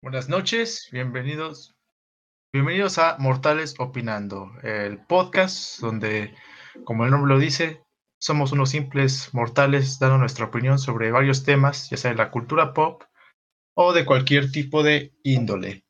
[0.00, 1.74] Buenas noches, bienvenidos.
[2.50, 6.34] Bienvenidos a Mortales Opinando, el podcast donde,
[6.84, 7.85] como el nombre lo dice,
[8.18, 12.72] somos unos simples mortales dando nuestra opinión sobre varios temas, ya sea de la cultura
[12.72, 13.02] pop
[13.74, 15.84] o de cualquier tipo de índole.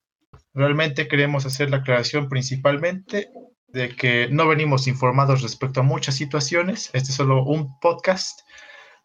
[0.53, 3.31] Realmente queremos hacer la aclaración principalmente
[3.69, 6.91] de que no venimos informados respecto a muchas situaciones.
[6.95, 8.41] Este es solo un podcast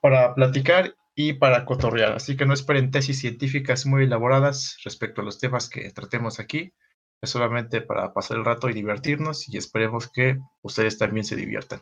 [0.02, 2.14] para platicar y para cotorrear.
[2.14, 6.74] Así que no esperen tesis científicas muy elaboradas respecto a los temas que tratemos aquí.
[7.22, 11.82] Es solamente para pasar el rato y divertirnos y esperemos que ustedes también se diviertan.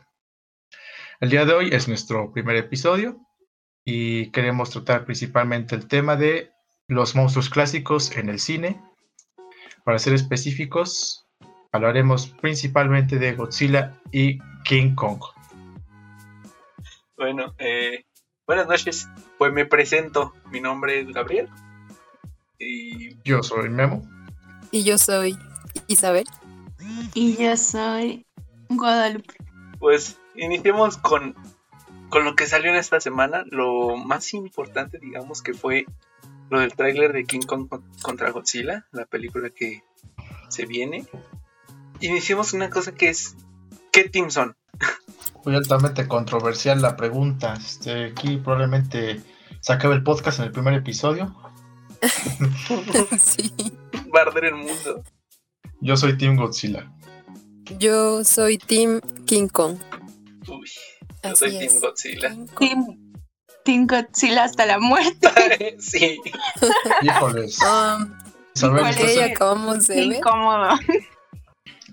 [1.20, 3.20] El día de hoy es nuestro primer episodio
[3.84, 6.50] y queremos tratar principalmente el tema de
[6.88, 8.82] los monstruos clásicos en el cine.
[9.84, 11.26] Para ser específicos,
[11.72, 15.20] hablaremos principalmente de Godzilla y King Kong.
[17.18, 18.06] Bueno, eh,
[18.46, 19.06] buenas noches.
[19.36, 20.32] Pues me presento.
[20.50, 21.50] Mi nombre es Gabriel.
[22.58, 24.08] Y Yo soy Memo.
[24.70, 25.36] Y yo soy
[25.86, 26.24] Isabel.
[27.12, 28.24] Y yo soy
[28.70, 29.34] Guadalupe.
[29.78, 31.34] pues iniciemos con,
[32.08, 33.44] con lo que salió en esta semana.
[33.50, 35.86] Lo más importante, digamos, que fue
[36.50, 39.82] lo del tráiler de King Kong con- contra Godzilla, la película que
[40.48, 41.06] se viene.
[42.00, 43.36] Iniciemos una cosa que es,
[43.92, 44.56] ¿qué team son?
[45.44, 47.54] Muy altamente controversial la pregunta.
[47.54, 49.20] Este, aquí probablemente
[49.60, 51.34] se acabe el podcast en el primer episodio.
[53.20, 53.52] sí.
[54.14, 55.02] Va a arder el mundo.
[55.80, 56.90] Yo soy Team Godzilla.
[57.78, 59.76] Yo soy Team King Kong.
[60.50, 60.70] Uy,
[61.22, 61.72] yo Así soy es.
[61.72, 62.28] Team Godzilla.
[62.58, 63.12] Team,
[63.64, 65.76] Team Godzilla hasta la muerte.
[65.78, 66.18] sí,
[67.02, 67.58] Híjoles.
[67.70, 68.12] Um,
[68.54, 70.04] Isabel, ¿cuál estás, acabamos de ver.
[70.16, 70.68] Incómodo.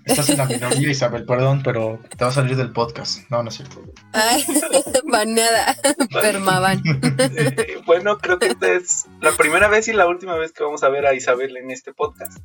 [0.04, 3.30] estás en la minoría, Isabel, perdón, pero te vas a salir del podcast.
[3.30, 3.80] No, no es cierto.
[4.12, 4.44] Ay,
[5.04, 5.76] baneada.
[6.20, 6.82] Permaban.
[6.84, 10.82] Eh, bueno, creo que esta es la primera vez y la última vez que vamos
[10.82, 12.38] a ver a Isabel en este podcast.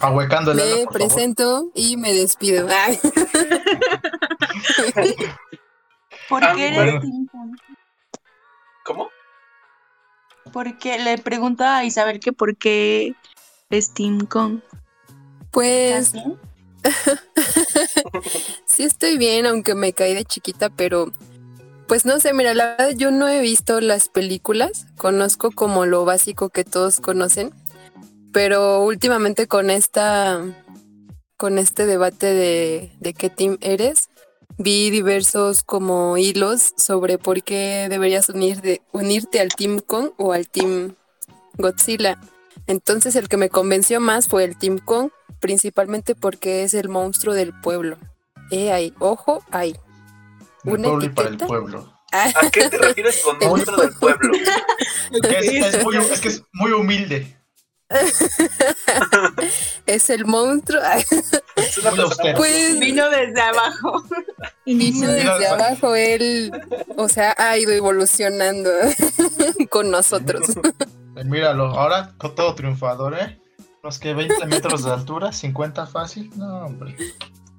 [0.00, 0.92] Ahuecando el ala, me favor.
[0.92, 2.66] presento y me despido.
[2.70, 2.98] Ay.
[6.28, 6.82] ¿Por Ah, qué bueno.
[6.82, 7.56] eres Team Kong?
[8.84, 9.08] ¿Cómo?
[10.52, 10.98] ¿Por qué?
[10.98, 13.14] Le pregunto a Isabel que por qué
[13.70, 14.60] es Team Kong.
[15.50, 16.12] Pues
[18.64, 21.12] sí estoy bien, aunque me caí de chiquita, pero
[21.88, 26.04] pues no sé, mira, la verdad yo no he visto las películas, conozco como lo
[26.04, 27.52] básico que todos conocen,
[28.32, 30.42] pero últimamente con esta,
[31.36, 34.08] con este debate de, de qué team eres,
[34.58, 40.32] vi diversos como hilos sobre por qué deberías unir de- unirte al Team Kong o
[40.32, 40.94] al Team
[41.56, 42.20] Godzilla.
[42.66, 45.10] Entonces el que me convenció más fue el Team Kong,
[45.40, 47.96] principalmente porque es el monstruo del pueblo.
[48.50, 49.74] Eh, ahí, ojo, ahí.
[50.64, 51.46] ¿Una y para el etiqueta?
[51.46, 51.92] pueblo.
[52.12, 54.32] ¿A qué te refieres con monstruo del pueblo?
[55.12, 57.36] Es, es muy, es que es muy humilde.
[59.86, 60.80] es el monstruo.
[61.56, 61.90] Es una.
[62.36, 64.04] Pues Vino desde abajo.
[64.64, 66.52] vino desde abajo, él,
[66.96, 68.70] o sea, ha ido evolucionando
[69.70, 70.42] con nosotros.
[71.24, 73.38] Míralo, ahora con todo triunfador, ¿eh?
[73.82, 76.30] Unos que 20 metros de altura, 50 fácil.
[76.36, 76.94] No, hombre.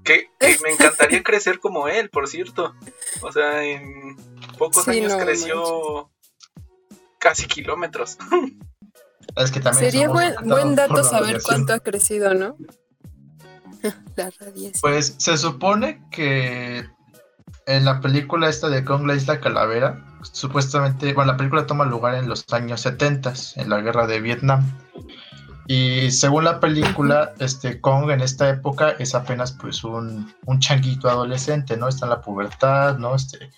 [0.03, 2.75] que, que me encantaría crecer como él, por cierto.
[3.21, 4.15] O sea, en
[4.57, 6.11] pocos Sí, años no creció
[7.17, 8.17] casi kilómetros.
[9.35, 11.41] Es que también Sería buen, buen dato saber radiación.
[11.43, 12.57] cuánto ha crecido, ¿no?
[14.15, 14.81] La radiación.
[14.81, 16.85] Pues se supone que
[17.65, 22.15] en la película esta de Kong la Isla Calavera, supuestamente, bueno, la película toma lugar
[22.15, 24.63] en los años 70, en la guerra de Vietnam.
[25.67, 31.09] Y según la película, este Kong en esta época es apenas pues un, un changuito
[31.09, 31.87] adolescente, ¿no?
[31.87, 33.15] Está en la pubertad, ¿no?
[33.15, 33.49] Este,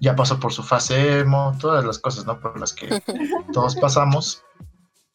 [0.00, 2.40] ya pasó por su fase emo, todas las cosas, ¿no?
[2.40, 3.00] Por las que
[3.52, 4.42] todos pasamos.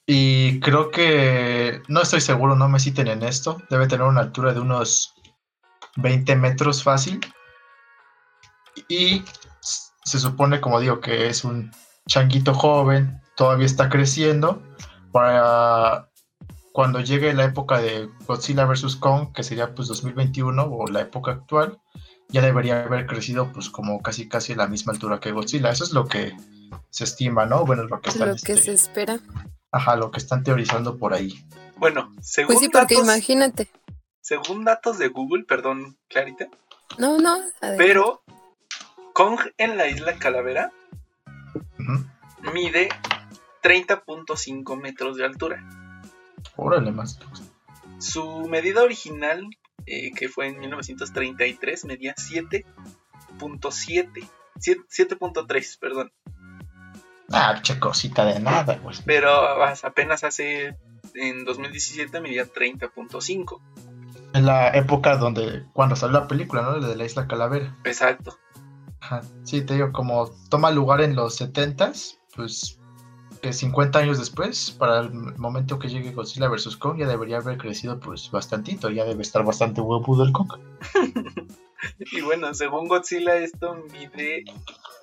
[0.08, 4.54] Y creo que, no estoy seguro, no me citen en esto, debe tener una altura
[4.54, 5.16] de unos
[5.96, 7.20] 20 metros fácil.
[8.88, 9.24] Y
[10.04, 11.72] se supone, como digo, que es un
[12.08, 14.62] changuito joven, todavía está creciendo.
[15.12, 16.10] Para
[16.72, 18.98] cuando llegue la época de Godzilla vs.
[18.98, 21.80] Kong, que sería pues 2021 o la época actual,
[22.30, 25.70] ya debería haber crecido pues como casi casi a la misma altura que Godzilla.
[25.70, 26.36] Eso es lo que
[26.90, 27.66] se estima, ¿no?
[27.66, 29.20] Bueno, lo que Lo que este, se espera.
[29.76, 31.46] Ajá, lo que están teorizando por ahí.
[31.78, 33.70] Bueno, según, Pues sí, porque datos, imagínate.
[34.22, 36.48] según datos de Google, perdón, Clarita,
[36.98, 37.38] No, no.
[37.78, 38.22] pero
[39.14, 40.72] Kong en la isla Calavera
[42.54, 42.90] mide
[43.64, 45.64] 30.5 metros de altura.
[46.56, 47.20] Órale, más.
[48.00, 49.46] Su medida original,
[49.86, 54.30] eh, que fue en 1933, medía 7.7.
[54.58, 56.12] 7.3, perdón.
[57.32, 58.96] Ah, che cosita de nada, güey.
[59.06, 60.78] Pero as- apenas hace.
[61.14, 63.62] En 2017 medía 30.5.
[64.34, 66.78] En la época donde, cuando salió la película, ¿no?
[66.78, 67.76] La de la Isla Calavera.
[67.86, 68.38] Exacto.
[69.00, 69.22] Ajá.
[69.44, 72.80] Sí, te digo, como toma lugar en los 70s, pues
[73.42, 76.76] que 50 años después, para el momento que llegue Godzilla vs.
[76.78, 80.52] Kong, ya debería haber crecido pues bastantito, ya debe estar bastante huevudo el Kong.
[82.12, 84.44] Y bueno, según Godzilla, esto mide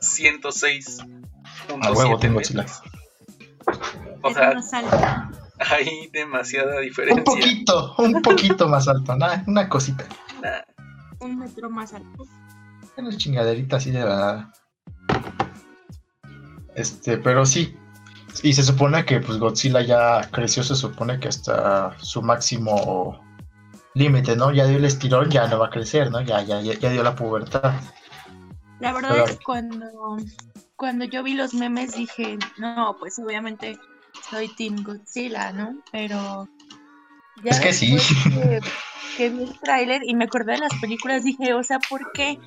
[0.00, 2.66] 106.7 A huevo, tengo Godzilla.
[4.22, 4.96] O Es sea, más alto.
[5.70, 7.24] hay demasiada Un diferencia.
[7.24, 10.04] poquito, un poquito más alto, nada, una cosita.
[10.42, 10.62] Nah,
[11.20, 12.24] Un metro más alto.
[12.96, 14.52] Una chingaderita así de la nada.
[16.74, 17.76] Este, pero sí.
[18.42, 23.20] Y se supone que pues Godzilla ya creció, se supone que hasta su máximo
[23.94, 24.52] límite, ¿no?
[24.52, 26.20] Ya dio el estirón, ya no va a crecer, ¿no?
[26.20, 27.74] Ya, ya, ya, ya dio la pubertad.
[28.80, 29.86] La verdad Pero- es que cuando,
[30.76, 33.78] cuando yo vi los memes dije, no, pues obviamente
[34.28, 35.80] soy Team Godzilla, ¿no?
[35.92, 36.48] Pero
[37.44, 37.96] ya Es que sí.
[39.16, 42.38] que vi el tráiler y me acordé de las películas, dije, o sea, ¿por qué?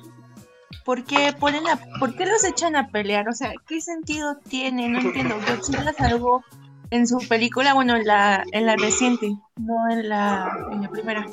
[0.84, 3.28] ¿Por qué ponen a, por qué los echan a pelear?
[3.28, 4.88] O sea, ¿qué sentido tiene?
[4.88, 5.36] No entiendo.
[5.48, 6.44] Godzilla salvó
[6.90, 11.26] en su película, bueno, en la, en la reciente, no en la, en la primera.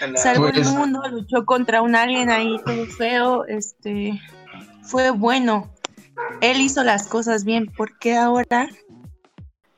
[0.00, 4.20] la- Salvó el mundo, luchó contra un alien ahí todo feo, este
[4.82, 5.70] fue bueno.
[6.40, 8.68] Él hizo las cosas bien, porque ahora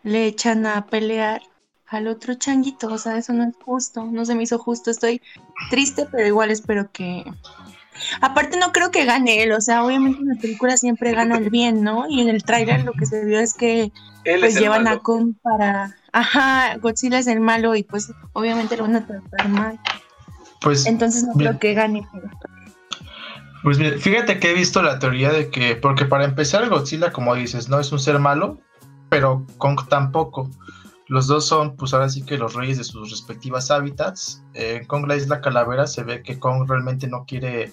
[0.03, 1.43] le echan a pelear
[1.89, 2.89] al otro changuito?
[2.93, 4.91] O sea, eso no es justo, no se me hizo justo.
[4.91, 5.21] Estoy
[5.71, 7.25] triste, pero igual espero que.
[8.21, 11.51] Aparte, no creo que gane él, o sea, obviamente en la película siempre gana el
[11.51, 12.07] bien, ¿no?
[12.09, 13.93] Y en el tráiler lo que se vio es que
[14.25, 14.97] Él pues es llevan malo.
[14.99, 15.97] a Kong para.
[16.13, 19.79] Ajá, Godzilla es el malo y pues obviamente lo van a tratar mal.
[20.63, 21.51] Pues, Entonces no Bien.
[21.51, 22.07] creo que gane.
[22.13, 22.31] pero-
[23.63, 27.35] pues mira, fíjate que he visto la teoría de que, porque para empezar Godzilla, como
[27.35, 28.59] dices, no es un ser malo,
[29.09, 30.49] pero Kong tampoco.
[31.09, 34.43] Los dos son, pues ahora sí que los reyes de sus respectivas hábitats.
[34.55, 37.73] Eh, en Kong la isla Calavera se ve que Kong realmente no quiere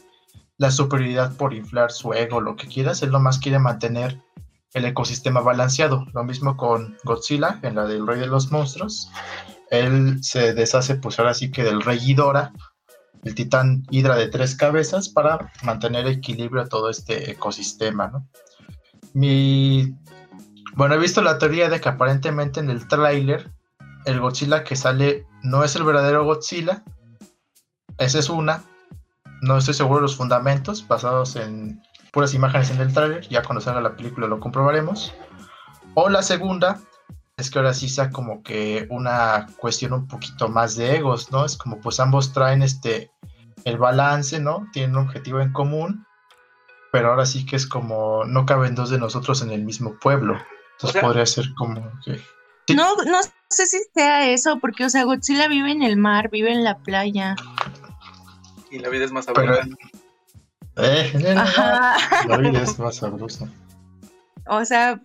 [0.58, 4.22] la superioridad por inflar su ego, lo que quieras, él nomás quiere mantener
[4.74, 6.06] el ecosistema balanceado.
[6.14, 9.10] Lo mismo con Godzilla, en la del rey de los monstruos.
[9.70, 12.52] Él se deshace, pues ahora sí que del rey Ghidorah,
[13.24, 18.28] el titán hidra de tres cabezas, para mantener equilibrio a todo este ecosistema, ¿no?
[19.14, 19.96] Mi...
[20.76, 23.52] Bueno, he visto la teoría de que aparentemente en el tráiler
[24.06, 26.84] el Godzilla que sale no es el verdadero Godzilla.
[28.00, 28.64] Esa es una.
[29.44, 31.82] No estoy seguro de los fundamentos basados en
[32.12, 33.28] puras imágenes en el tráiler.
[33.28, 35.14] Ya cuando salga la película lo comprobaremos.
[35.96, 36.80] O la segunda
[37.38, 41.44] es que ahora sí sea como que una cuestión un poquito más de egos, ¿no?
[41.46, 43.12] Es como pues ambos traen este
[43.66, 44.68] el balance, ¿no?
[44.72, 46.06] Tienen un objetivo en común,
[46.92, 50.34] pero ahora sí que es como no caben dos de nosotros en el mismo pueblo.
[50.74, 52.20] Entonces O sea- podría ser como que
[52.66, 52.76] Sí.
[52.76, 53.20] No, no
[53.50, 56.78] sé si sea eso, porque, o sea, Godzilla vive en el mar, vive en la
[56.78, 57.36] playa.
[58.74, 59.68] Y la vida es más sabrosa.
[60.78, 61.96] eh, eh, Ajá.
[62.28, 63.48] la vida es más sabrosa.
[64.48, 65.00] O sea,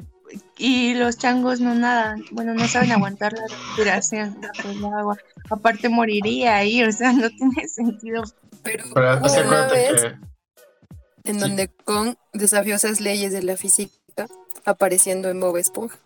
[0.57, 5.17] y los changos no nadan, bueno, no saben aguantar la respiración bajo el agua.
[5.51, 8.23] Aparte moriría ahí, o sea, no tiene sentido.
[8.63, 10.03] Pero, Pero una vez
[11.25, 11.41] que en sí.
[11.41, 14.27] donde Kong desafió esas leyes de la física
[14.65, 15.99] apareciendo en Bob Esponja.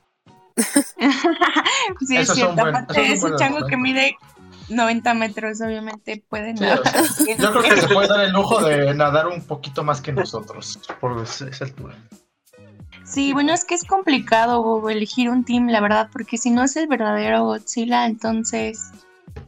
[2.07, 2.55] sí, es cierto.
[2.55, 4.17] buen- Aparte, son ese chango que mide
[4.69, 6.81] 90 metros, obviamente puede Sí, nadar.
[6.81, 10.01] o sea, yo creo que se puede dar el lujo de nadar un poquito más
[10.01, 11.97] que nosotros por esa altura.
[13.05, 16.77] Sí, bueno, es que es complicado elegir un team, la verdad, porque si no es
[16.77, 18.91] el verdadero Godzilla, entonces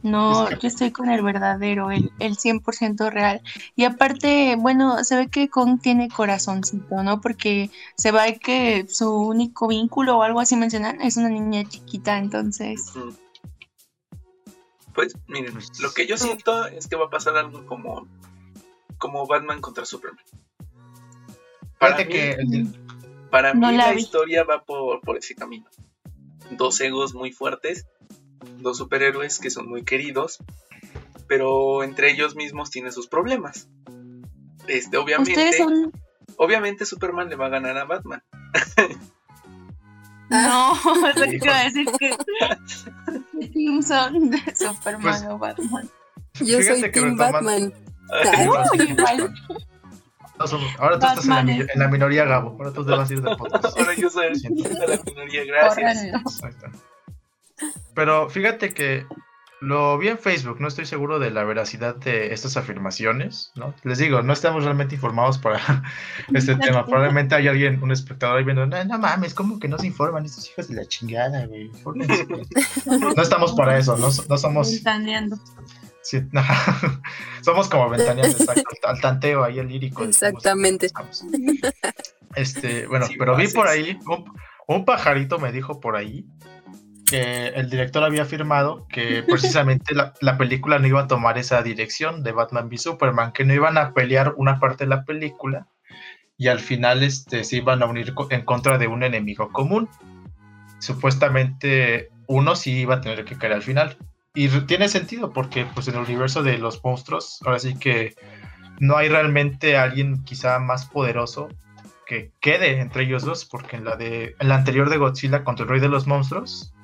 [0.03, 3.41] no, yo estoy con el verdadero, el, el 100% real.
[3.75, 7.21] Y aparte, bueno, se ve que Kong tiene corazoncito, ¿no?
[7.21, 12.17] Porque se ve que su único vínculo o algo así mencionan es una niña chiquita,
[12.17, 12.91] entonces...
[14.95, 18.07] Pues miren, lo que yo siento es que va a pasar algo como,
[18.97, 20.23] como Batman contra Superman.
[21.77, 22.37] Para mí, que
[23.29, 23.99] para No mí la vi.
[24.01, 25.69] historia va por, por ese camino.
[26.51, 27.85] Dos egos muy fuertes,
[28.59, 30.39] dos superhéroes que son muy queridos,
[31.27, 33.67] pero entre ellos mismos tienen sus problemas.
[34.67, 35.91] Este, obviamente, son...
[36.37, 38.23] obviamente Superman le va a ganar a Batman.
[40.29, 40.73] No,
[41.09, 42.15] es lo que iba a decir que...
[43.39, 45.89] ¿Qué team son de Superman Pues- o Batman?
[46.35, 47.73] Yo soy Fíjate que Team Batman.
[50.37, 52.57] No somos- ahora tú estás en la, mi- en la minoría, Gabo.
[52.59, 53.77] Ahora tú te vas a ir del podcast.
[53.77, 56.11] Ahora yo soy el de la minoría, gracias.
[57.93, 59.05] Pero fíjate que
[59.61, 63.73] lo vi en Facebook, no estoy seguro de la veracidad de estas afirmaciones, ¿no?
[63.83, 65.59] Les digo, no estamos realmente informados para
[66.33, 66.85] este tema.
[66.85, 70.25] Probablemente hay alguien, un espectador ahí viendo, no, no mames, ¿cómo que no se informan
[70.25, 71.67] estos hijos de la chingada, güey?
[71.67, 72.27] Infórmense".
[72.85, 74.71] No estamos para eso, no, no somos...
[74.71, 75.37] Ventaneando.
[76.01, 76.43] sí, no,
[77.41, 80.03] somos como ventaneando, exacto, al tanteo ahí el lírico.
[80.03, 80.89] Exactamente.
[82.35, 84.25] Este, bueno, Sí, pero vi por ahí, un,
[84.67, 86.25] un pajarito me dijo por ahí
[87.05, 91.61] que el director había afirmado que precisamente la, la película no iba a tomar esa
[91.61, 95.67] dirección de Batman v Superman, que no iban a pelear una parte de la película
[96.37, 99.89] y al final este, se iban a unir en contra de un enemigo común.
[100.79, 103.97] Supuestamente uno sí iba a tener que caer al final.
[104.33, 108.15] Y tiene sentido porque pues en el universo de los monstruos, ahora sí que
[108.79, 111.47] no hay realmente alguien quizá más poderoso
[112.05, 115.63] que quede entre ellos dos, porque en la de en la anterior de Godzilla contra
[115.63, 116.74] el rey de los monstruos,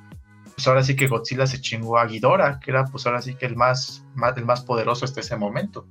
[0.61, 3.47] pues ahora sí que Godzilla se chingó a Ghidorah, que era pues ahora sí que
[3.47, 5.87] el más, más el más poderoso hasta ese momento.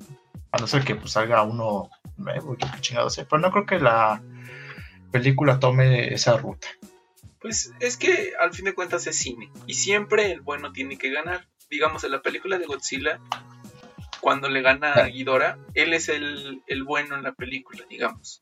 [0.53, 3.67] A no ser que pues salga uno nuevo, yo qué chingado sé, pero no creo
[3.67, 4.23] que la
[5.11, 6.69] película tome esa ruta.
[7.41, 11.11] Pues es que al fin de cuentas es cine y siempre el bueno tiene que
[11.11, 11.49] ganar.
[11.69, 13.19] Digamos, en la película de Godzilla,
[14.21, 18.39] cuando le gana a Ghidorah, él es el, el bueno en la película, digamos.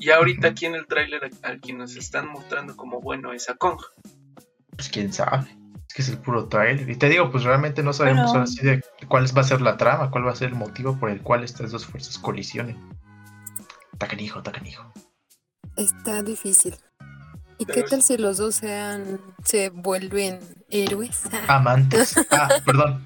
[0.00, 3.54] Y ahorita aquí en el tráiler al quien nos están mostrando como bueno es a
[3.54, 3.80] Kong.
[4.76, 5.46] Pues quién sabe.
[5.88, 6.88] Es que es el puro trailer.
[6.90, 9.60] Y te digo, pues realmente no sabemos Pero- ahora sí de cuál va a ser
[9.60, 12.78] la trama, cuál va a ser el motivo por el cual estas dos fuerzas colisionen.
[13.98, 14.92] Tacanijo, tacanijo.
[15.76, 16.74] Está difícil.
[17.58, 21.22] ¿Y qué tal si los dos sean, se vuelven héroes?
[21.48, 22.14] Amantes.
[22.30, 23.02] Ah, perdón.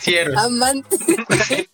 [0.00, 0.38] Sí, héroes.
[0.38, 0.98] Amantes.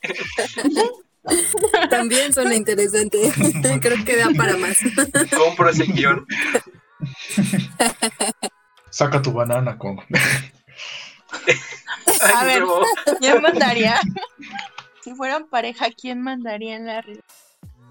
[1.90, 3.18] También suena interesante.
[3.80, 4.76] Creo que da para más.
[5.36, 6.26] Compro ese guion.
[8.90, 9.78] Saca tu banana.
[9.80, 9.96] Ay,
[12.34, 12.60] A ver.
[12.62, 12.80] no.
[13.20, 14.00] ¿Quién mandaría?
[15.02, 17.20] Si fueran pareja, ¿quién mandaría en la red?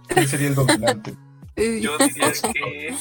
[0.07, 1.15] ¿Quién sería el dominante?
[1.55, 2.95] Yo diría que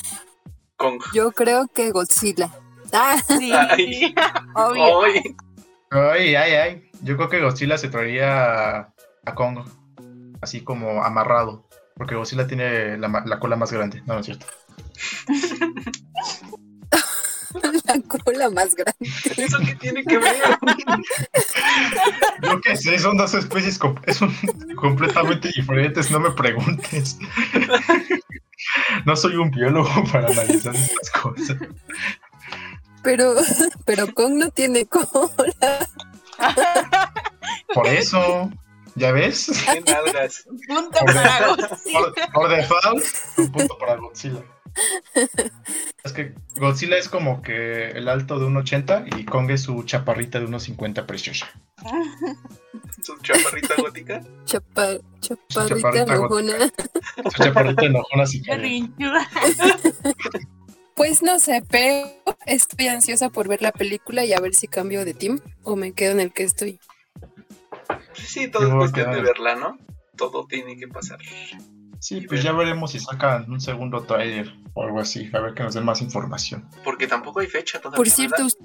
[0.76, 1.00] Kong.
[1.14, 2.50] Yo creo que Godzilla.
[2.92, 4.14] Ah, Sí, Ay.
[4.54, 5.02] obvio.
[5.02, 5.36] Ay,
[5.90, 6.90] Ay, ay, ay.
[7.02, 8.92] Yo creo que Godzilla se traería a,
[9.34, 9.58] Kong.
[10.40, 11.66] Así como amarrado.
[11.96, 14.02] Porque Godzilla tiene la, ma- la cola más grande.
[14.06, 14.46] No, no es cierto.
[17.84, 18.96] la cola más grande.
[19.36, 20.36] ¿Eso qué tiene que ver?
[22.42, 24.34] Yo qué sé, son dos especies com- son
[24.76, 26.10] completamente diferentes.
[26.10, 27.18] No me preguntes.
[29.04, 31.56] No soy un biólogo para analizar estas cosas.
[33.02, 33.34] Pero,
[33.84, 35.86] pero Kong no tiene cola.
[37.72, 38.50] Por eso,
[38.96, 39.46] ¿ya ves?
[40.66, 42.00] Punto para Godzilla.
[42.00, 43.04] Por, por default,
[43.36, 44.42] un punto para Godzilla.
[46.04, 49.82] Es que Godzilla es como que el alto de un 80 y Kong es su
[49.82, 51.48] chaparrita de unos 50 preciosa.
[53.02, 54.20] Su chaparrita gótica.
[54.44, 56.72] Chapa, chaparrita chaparrita enojona.
[57.24, 58.24] Su chaparrita enojona.
[58.46, 59.28] Berrinchuda.
[60.96, 62.08] Pues no sé, pero
[62.46, 65.92] estoy ansiosa por ver la película y a ver si cambio de team o me
[65.92, 66.80] quedo en el que estoy.
[68.14, 69.76] Sí, todo es cuestión de verla, ¿no?
[70.16, 71.18] Todo tiene que pasar.
[72.00, 75.62] Sí, pues ya veremos si sacan un segundo trailer o algo así, a ver que
[75.62, 76.68] nos den más información.
[76.84, 77.96] Porque tampoco hay fecha todavía.
[77.96, 78.46] Por cierto, ¿verdad?
[78.46, 78.56] us-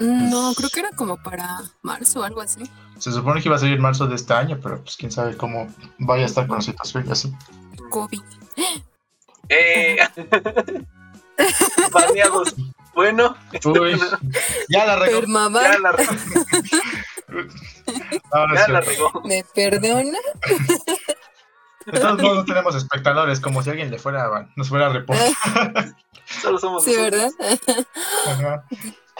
[0.00, 2.62] no, creo que era como para marzo o algo así.
[2.98, 5.36] Se supone que iba a salir en marzo de este año, pero pues quién sabe
[5.36, 5.68] cómo
[5.98, 7.32] vaya a estar con la situación y así.
[7.90, 8.20] COVID.
[9.48, 9.96] ¡Eh!
[11.92, 12.54] Baneados.
[12.94, 13.98] Bueno, Uy,
[14.68, 15.20] ya la regó.
[15.22, 15.92] Ya la,
[18.46, 19.22] no es ya la regó.
[19.24, 20.18] ¿me perdona?
[21.86, 25.26] De todos modos no tenemos espectadores, como si alguien le fuera, nos fuera a reportar.
[26.42, 27.32] Solo somos Sí, nosotros.
[27.38, 27.86] ¿verdad?
[28.28, 28.64] Ajá.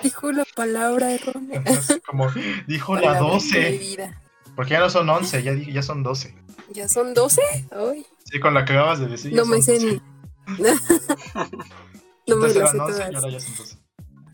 [0.03, 1.63] Dijo la palabra errónea.
[2.07, 2.31] Como
[2.67, 4.21] dijo la Palabra 12, prohibida.
[4.57, 6.35] porque ya no son 11, ya, ya son 12.
[6.71, 7.43] ¿Ya son 12?
[7.73, 9.35] Ay, Sí, con la que acabas de decir.
[9.35, 9.87] no me sé 12.
[9.87, 10.01] ni.
[12.27, 13.15] no me lo sé eran 11 y todas.
[13.15, 13.79] ahora ya son 12.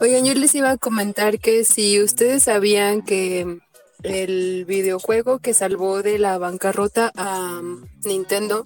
[0.01, 3.59] Oigan, yo les iba a comentar que si ustedes sabían que
[4.03, 7.61] el videojuego que salvó de la bancarrota a
[8.05, 8.65] Nintendo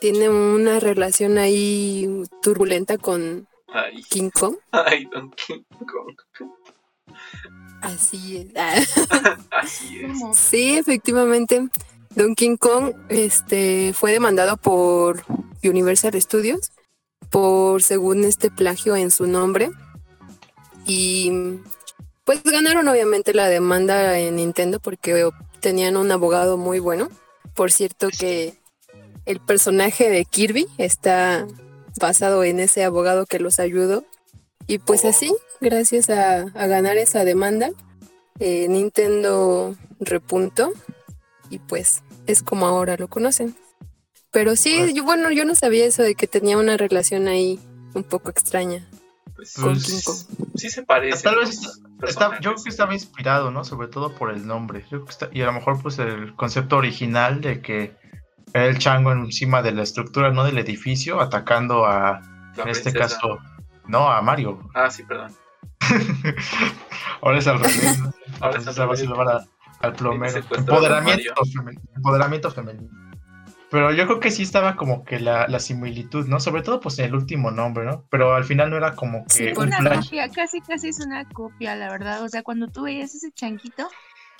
[0.00, 4.56] tiene una relación ahí turbulenta con Ay, King Kong.
[4.72, 6.16] ay, Donkey Kong.
[7.80, 8.48] Así es.
[9.10, 10.36] Ah, Así es.
[10.36, 11.68] Sí, efectivamente.
[12.14, 15.24] Donkey Kong este, fue demandado por
[15.62, 16.70] Universal Studios
[17.30, 19.70] por, según este plagio en su nombre.
[20.86, 21.32] Y
[22.24, 25.28] pues ganaron obviamente la demanda en Nintendo porque
[25.60, 27.08] tenían un abogado muy bueno.
[27.54, 28.54] Por cierto que
[29.26, 31.46] el personaje de Kirby está
[32.00, 34.04] basado en ese abogado que los ayudó.
[34.66, 37.70] Y pues así, gracias a, a ganar esa demanda,
[38.40, 40.72] eh, Nintendo repuntó
[41.50, 43.54] y pues es como ahora lo conocen.
[44.30, 47.60] Pero sí, yo, bueno, yo no sabía eso de que tenía una relación ahí
[47.94, 48.88] un poco extraña
[49.36, 50.18] Pues, con Pues, King Kong.
[50.56, 51.22] sí se parece.
[51.22, 51.60] Tal vez
[52.02, 53.64] está- yo creo que estaba inspirado, ¿no?
[53.64, 54.80] Sobre todo por el nombre.
[54.82, 57.96] Yo creo que está- y a lo mejor pues el concepto original de que
[58.52, 62.20] era el chango encima de la estructura, no del edificio, atacando a,
[62.62, 63.38] en este caso,
[63.86, 64.58] no, a Mario.
[64.74, 65.32] Ah, sí, perdón.
[67.22, 67.98] Ahora es al revés.
[68.40, 69.48] Ahora es al va a revés.
[69.80, 70.38] al plomero.
[70.56, 73.13] Empoderamiento, femen- empoderamiento femenino.
[73.74, 76.38] Pero yo creo que sí estaba como que la, la similitud, ¿no?
[76.38, 78.04] Sobre todo pues en el último nombre, ¿no?
[78.08, 81.04] Pero al final no era como Sí, que por un Una copia, casi casi es
[81.04, 82.22] una copia, la verdad.
[82.22, 83.88] O sea, cuando tú veías ese chanquito,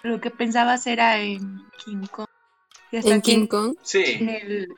[0.04, 2.28] lo que pensabas era en King Kong.
[2.92, 3.70] Y hasta En King Kong.
[3.70, 4.68] en Sí, el...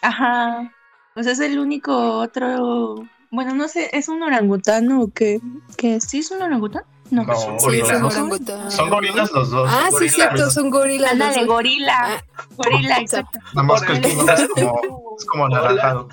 [0.00, 0.72] Ajá.
[1.16, 3.04] O sea, es el único otro...
[3.32, 5.40] Bueno, no sé, ¿es un orangután o qué?
[5.76, 6.84] ¿Que sí es un orangután?
[7.10, 7.22] No.
[7.24, 7.84] No, Es un Sí, gorila.
[7.86, 8.70] es un no, orangután.
[8.72, 9.70] Son gorilas los dos.
[9.72, 11.12] Ah, sí, cierto, son gorilas.
[11.12, 11.46] Ándale, dos.
[11.46, 11.94] gorila.
[12.18, 13.38] Ah, Gorila, exacto.
[13.54, 16.08] Nada más que es como, es como anaranjado.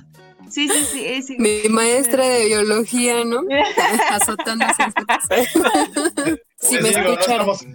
[0.50, 1.38] Sí, sí, sí.
[1.40, 3.40] Mi maestra de biología, ¿no?
[4.12, 4.84] Azotándose.
[6.60, 7.50] si me digo, no escucharan.
[7.50, 7.66] estamos,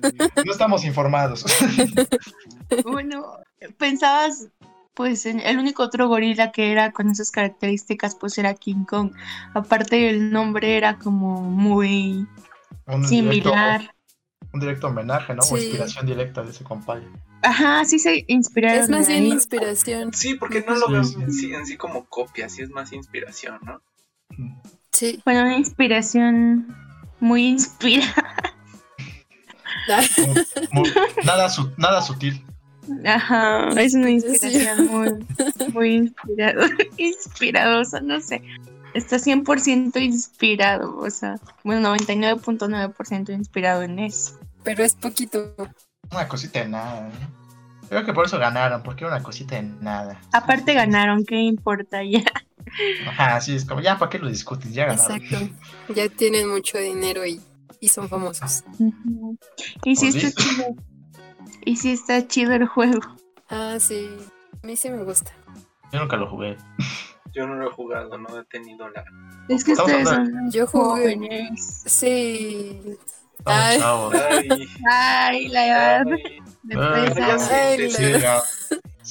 [0.44, 1.44] no estamos informados.
[2.84, 3.38] Bueno,
[3.78, 4.48] pensabas,
[4.94, 9.12] pues, en el único otro gorila que era con esas características, pues era King Kong.
[9.54, 12.26] Aparte, el nombre era como muy
[12.86, 13.80] Un similar.
[13.80, 13.96] Directo,
[14.52, 15.42] un directo homenaje, ¿no?
[15.42, 17.06] O inspiración directa de ese compadre.
[17.42, 18.82] Ajá, sí se inspiraron.
[18.82, 19.30] Es más bien ahí.
[19.32, 20.12] inspiración.
[20.14, 23.58] sí, porque no lo veo en sí, en sí como copia, sí es más inspiración,
[23.62, 23.80] ¿no?
[24.92, 25.20] Sí.
[25.24, 26.74] Bueno, una inspiración
[27.20, 28.24] muy inspirada.
[30.72, 30.92] Muy-
[31.24, 32.42] nada, su- nada sutil.
[33.04, 35.26] Ajá, es una inspiración muy,
[35.72, 36.62] muy inspirado,
[36.96, 38.42] inspiradosa, no sé.
[38.96, 44.40] Está 100% inspirado, o sea, bueno, 99.9% inspirado en eso.
[44.62, 45.54] Pero es poquito.
[46.10, 47.10] Una cosita de nada.
[47.10, 47.88] ¿no?
[47.90, 50.18] Creo que por eso ganaron, porque era una cosita de nada.
[50.32, 52.24] Aparte ganaron, ¿qué importa ya?
[53.06, 54.72] Ajá, sí, es como, ya, ¿para qué lo discuten?
[54.72, 55.22] Ya ganaron.
[55.22, 55.54] Exacto.
[55.94, 57.38] Ya tienen mucho dinero y,
[57.80, 58.64] y son famosos.
[59.84, 60.64] Y sí Pues está chido.
[61.66, 63.00] Y sí está chido el juego.
[63.50, 64.08] Ah, sí.
[64.62, 65.32] A mí sí me gusta.
[65.92, 66.56] Yo nunca lo jugué.
[67.36, 69.04] Yo no lo he jugado, no he tenido la...
[69.48, 71.14] Es que ustedes son Yo jugué.
[71.16, 71.82] jóvenes.
[71.84, 72.80] Sí.
[73.44, 73.78] Ay.
[73.82, 74.48] Ay,
[74.90, 76.04] Ay, la edad
[77.50, 77.98] ay, fresa.
[77.98, 78.12] sí.
[78.12, 78.42] La-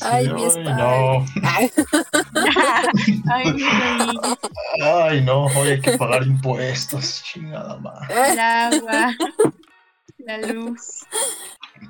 [0.01, 1.25] Ay, mi no.
[4.83, 7.23] Ay, no, hoy hay que pagar impuestos.
[7.23, 8.31] Chingada madre.
[8.31, 9.13] el agua,
[10.17, 11.05] la luz.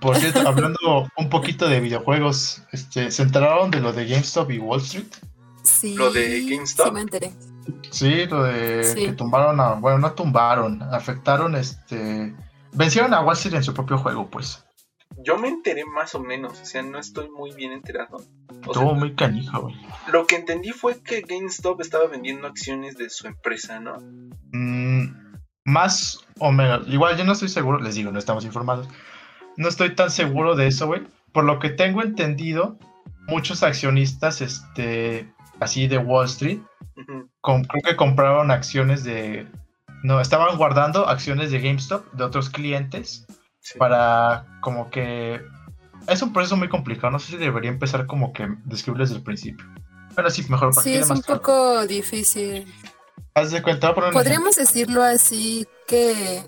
[0.02, 4.60] Por cierto, hablando un poquito de videojuegos, este, ¿se enteraron de lo de GameStop y
[4.60, 5.08] Wall Street?
[5.65, 5.95] Sí.
[5.95, 6.88] ¿Lo de GameStop?
[6.88, 7.32] Sí, me enteré.
[7.91, 9.06] Sí, lo de Sí.
[9.08, 12.36] que tumbaron a, bueno, no tumbaron, afectaron, este,
[12.73, 14.63] vencieron a Wall Street en su propio juego, pues.
[15.17, 18.17] Yo me enteré más o menos, o sea, no estoy muy bien enterado.
[18.62, 19.75] Estuvo muy canijo, güey.
[20.12, 23.97] lo que entendí fue que GameStop estaba vendiendo acciones de su empresa, ¿no?
[24.51, 25.15] Mm,
[25.63, 28.88] más o menos, igual yo no estoy seguro, les digo, no estamos informados.
[29.58, 31.04] No estoy tan seguro de eso, güey.
[31.32, 32.78] Por lo que tengo entendido,
[33.28, 36.60] muchos accionistas, este, así de Wall Street,
[37.41, 39.48] com- creo que compraron acciones de,
[40.04, 43.26] no, estaban guardando acciones de GameStop de otros clientes
[43.62, 43.80] Sí.
[43.80, 45.41] para como que
[46.08, 47.10] es un proceso muy complicado.
[47.12, 49.65] No sé si debería empezar como que describirles desde el principio.
[50.15, 51.41] Pero sí, mejor para que Sí, es más un claro.
[51.41, 52.72] poco difícil.
[53.34, 56.44] Haz de cuenta, Podríamos decirlo así que,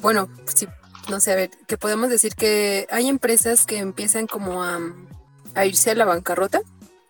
[0.00, 0.66] bueno, sí,
[1.10, 4.78] no sé, a ver, que podemos decir que hay empresas que empiezan como a,
[5.54, 6.62] a irse a la bancarrota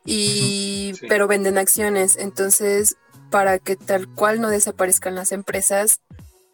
[0.05, 1.07] y sí.
[1.09, 2.97] pero venden acciones, entonces
[3.31, 6.01] para que tal cual no desaparezcan las empresas,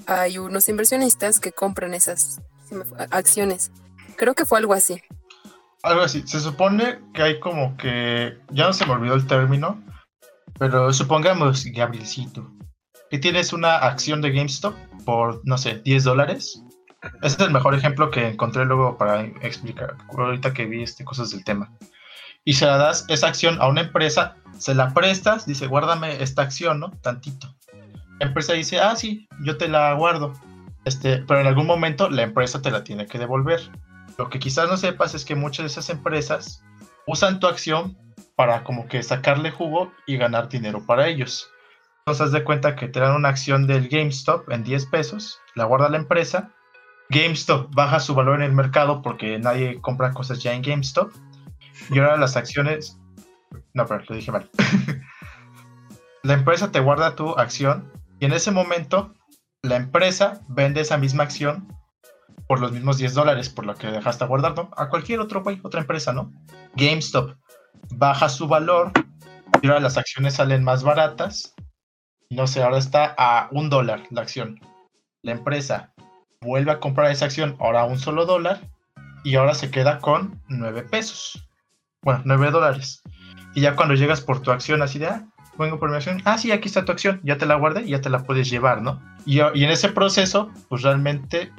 [0.06, 2.40] hay unos inversionistas que compran esas
[3.10, 3.70] acciones.
[4.16, 5.02] Creo que fue algo así.
[5.82, 6.22] Algo así.
[6.26, 8.38] Se supone que hay como que.
[8.50, 9.82] Ya no se me olvidó el término.
[10.58, 12.50] Pero supongamos, Gabrielcito,
[13.10, 16.62] que tienes una acción de GameStop por, no sé, 10 dólares.
[17.22, 19.96] Ese es el mejor ejemplo que encontré luego para explicar.
[20.08, 21.72] Ahorita que vi este, cosas del tema.
[22.44, 26.42] Y se la das esa acción a una empresa, se la prestas, dice, guárdame esta
[26.42, 26.90] acción, ¿no?
[27.02, 27.54] Tantito.
[28.20, 30.32] La empresa dice, ah, sí, yo te la guardo.
[30.84, 33.60] Este, pero en algún momento la empresa te la tiene que devolver.
[34.16, 36.62] Lo que quizás no sepas es que muchas de esas empresas
[37.06, 37.96] usan tu acción
[38.34, 41.50] para como que sacarle jugo y ganar dinero para ellos.
[42.00, 45.64] Entonces haz de cuenta que te dan una acción del GameStop en 10 pesos, la
[45.64, 46.50] guarda la empresa,
[47.10, 51.12] GameStop baja su valor en el mercado porque nadie compra cosas ya en GameStop
[51.90, 52.98] y ahora las acciones
[53.74, 54.50] No, pero lo dije mal.
[56.22, 59.14] la empresa te guarda tu acción y en ese momento
[59.62, 61.68] la empresa vende esa misma acción
[62.46, 66.12] por los mismos 10 dólares por lo que dejaste guardando a cualquier otro otra empresa,
[66.12, 66.32] ¿no?
[66.74, 67.36] GameStop
[67.90, 68.92] baja su valor
[69.62, 71.54] y ahora las acciones salen más baratas.
[72.30, 74.60] No sé, ahora está a un dólar la acción.
[75.22, 75.92] La empresa
[76.40, 78.60] vuelve a comprar esa acción ahora a un solo dólar
[79.24, 81.47] y ahora se queda con 9 pesos.
[82.02, 83.02] Bueno, 9 dólares.
[83.54, 85.26] Y ya cuando llegas por tu acción así de, ah,
[85.58, 87.90] vengo por mi acción, ah, sí, aquí está tu acción, ya te la guardé y
[87.90, 89.02] ya te la puedes llevar, ¿no?
[89.26, 91.52] Y, y en ese proceso, pues realmente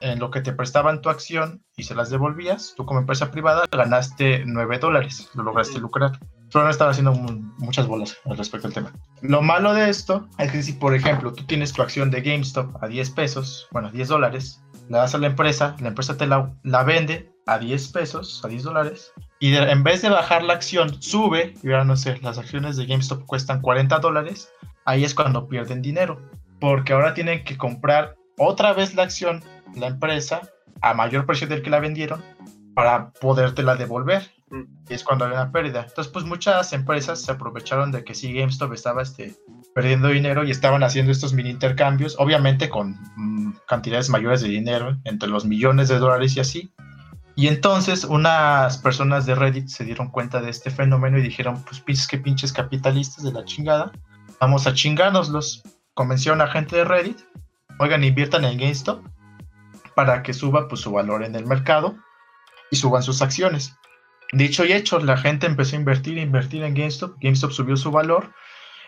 [0.00, 3.64] en lo que te prestaban tu acción y se las devolvías, tú como empresa privada
[3.70, 6.18] ganaste 9 dólares, lo lograste lucrar.
[6.52, 8.92] Pero no estaba haciendo muchas bolas al respecto al tema.
[9.22, 12.82] Lo malo de esto es que si, por ejemplo, tú tienes tu acción de GameStop
[12.82, 16.52] a 10 pesos, bueno, 10 dólares, la das a la empresa, la empresa te la,
[16.64, 21.02] la vende a 10 pesos, a 10 dólares, y en vez de bajar la acción,
[21.02, 24.52] sube, y ahora no sé, las acciones de GameStop cuestan 40 dólares,
[24.84, 26.20] ahí es cuando pierden dinero,
[26.60, 29.42] porque ahora tienen que comprar otra vez la acción
[29.74, 30.42] la empresa
[30.82, 32.22] a mayor precio del que la vendieron
[32.74, 34.30] para podértela devolver.
[34.50, 34.62] Mm.
[34.88, 35.86] Y es cuando hay una pérdida.
[35.88, 39.34] Entonces, pues muchas empresas se aprovecharon de que sí, GameStop estaba este,
[39.74, 44.98] perdiendo dinero y estaban haciendo estos mini intercambios, obviamente con mm, cantidades mayores de dinero,
[45.04, 46.72] entre los millones de dólares y así.
[47.36, 51.80] Y entonces unas personas de Reddit se dieron cuenta de este fenómeno y dijeron, pues
[51.80, 53.92] pinches que pinches capitalistas de la chingada,
[54.40, 55.62] vamos a chingárnoslos.
[55.94, 57.18] Convencieron a gente de Reddit,
[57.78, 59.04] oigan, inviertan en GameStop
[59.94, 61.96] para que suba pues, su valor en el mercado
[62.70, 63.74] y suban sus acciones.
[64.32, 68.32] Dicho y hecho, la gente empezó a invertir, invertir en GameStop, GameStop subió su valor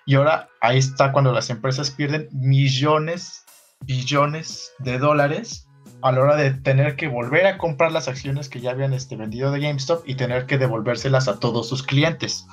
[0.07, 3.45] y ahora ahí está cuando las empresas pierden millones,
[3.81, 5.69] billones de dólares
[6.03, 9.17] a la hora de tener que volver a comprar las acciones que ya habían este,
[9.17, 12.47] vendido de GameStop y tener que devolvérselas a todos sus clientes.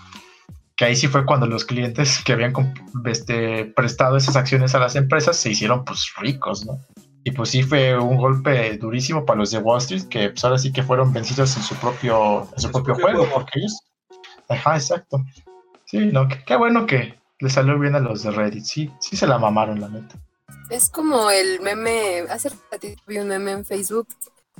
[0.75, 2.53] Que ahí sí fue cuando los clientes que habían
[3.05, 6.79] este, prestado esas acciones a las empresas se hicieron pues ricos, ¿no?
[7.23, 10.57] Y pues sí fue un golpe durísimo para los de Wall Street, que pues ahora
[10.57, 13.77] sí que fueron vencidos en su propio, en su, propio, juego, porque ellos...
[14.47, 15.23] Ajá, exacto.
[15.85, 19.27] Sí, no, qué bueno que le salió bien a los de Reddit, sí, sí se
[19.27, 20.15] la mamaron, la neta.
[20.69, 24.07] Es como el meme, hace ratito vi un meme en Facebook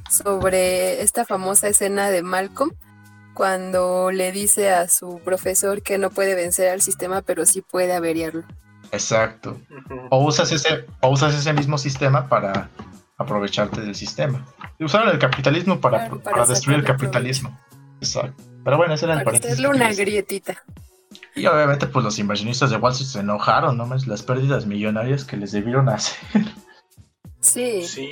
[0.10, 2.72] sobre esta famosa escena de Malcolm,
[3.36, 7.93] cuando le dice a su profesor que no puede vencer al sistema, pero sí puede
[7.93, 8.43] averiarlo.
[8.91, 9.62] Exacto.
[10.10, 12.69] O usas ese, o usas ese mismo sistema para
[13.17, 14.45] aprovecharte del sistema.
[14.80, 17.58] Usaron el capitalismo para, para, destruir el capitalismo.
[18.02, 18.43] Exacto.
[18.63, 19.60] Pero bueno, ese era el paréntesis.
[19.63, 20.63] una grietita.
[21.39, 23.89] Y obviamente, pues los inversionistas de Wall Street se enojaron, ¿no?
[24.06, 26.17] Las pérdidas millonarias que les debieron hacer.
[27.41, 28.12] Sí, sí.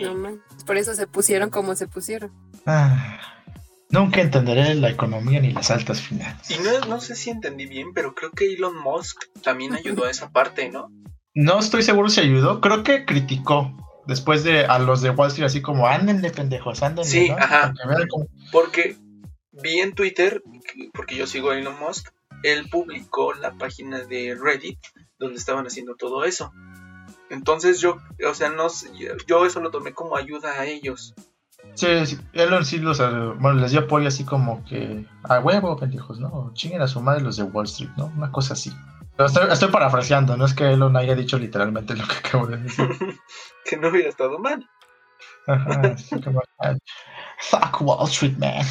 [0.65, 2.31] por eso se pusieron como se pusieron.
[2.65, 3.19] Ah.
[3.89, 6.51] Nunca entenderé la economía ni las altas finanzas.
[6.51, 10.11] Y no, no sé si entendí bien, pero creo que Elon Musk también ayudó a
[10.11, 10.89] esa parte, ¿no?
[11.33, 13.75] No estoy seguro si ayudó, creo que criticó
[14.07, 17.73] después de a los de Wall Street así como de pendejos, anden Sí, ajá.
[18.51, 18.95] Porque
[19.51, 20.41] vi en Twitter,
[20.93, 22.09] porque yo sigo a Elon Musk,
[22.53, 24.79] él publicó la página de Reddit
[25.19, 26.51] donde estaban haciendo todo eso.
[27.29, 28.67] Entonces yo, o sea, no
[29.27, 31.13] yo eso lo tomé como ayuda a ellos.
[31.73, 32.97] Sí, sí, Elon sí los,
[33.39, 36.51] bueno, les dio apoyo así como que a huevo, pendejos, ¿no?
[36.53, 38.05] Chinguen a su madre los de Wall Street, ¿no?
[38.15, 38.71] Una cosa así.
[39.15, 42.57] Pero estoy, estoy parafraseando, no es que Elon haya dicho literalmente lo que acabo de
[42.57, 42.87] decir.
[43.65, 44.67] que no hubiera estado mal.
[45.47, 45.95] Ajá,
[47.39, 48.65] Fuck Wall Street, man.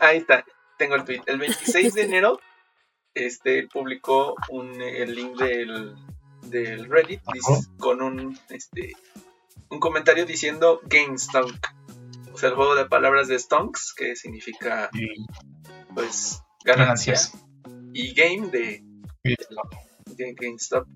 [0.00, 0.44] ahí está,
[0.78, 1.22] tengo el tweet.
[1.26, 2.40] El 26 de enero,
[3.26, 5.94] este, publicó un, el link del,
[6.42, 7.20] del Reddit
[7.78, 8.92] con un, este,
[9.70, 11.50] un comentario diciendo GameStop
[12.46, 14.90] el juego de palabras de Stonks, que significa
[15.94, 17.32] pues ganancias.
[17.92, 18.84] Y game de,
[20.34, 20.86] GameStop.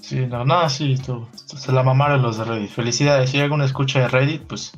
[0.00, 2.70] Sí, no, no, sí, tú, se la mamaron los de Reddit.
[2.70, 4.72] Felicidades, si hay alguna escucha de Reddit, pues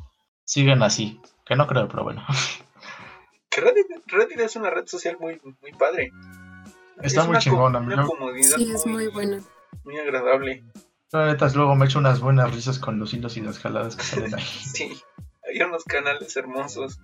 [0.44, 1.20] siguen así.
[1.46, 2.24] Que no creo, pero bueno.
[3.50, 6.11] Que Reddit, Reddit es una red social muy, muy padre.
[7.02, 8.07] Está muy chingona, una
[8.57, 9.40] Sí, es muy, buena.
[9.85, 10.64] Muy agradable.
[11.12, 14.02] La neta, luego me echo unas buenas risas con los hilos y las jaladas que
[14.02, 14.42] salen ahí.
[14.74, 15.02] sí
[15.54, 17.00] hay unos canales hermosos.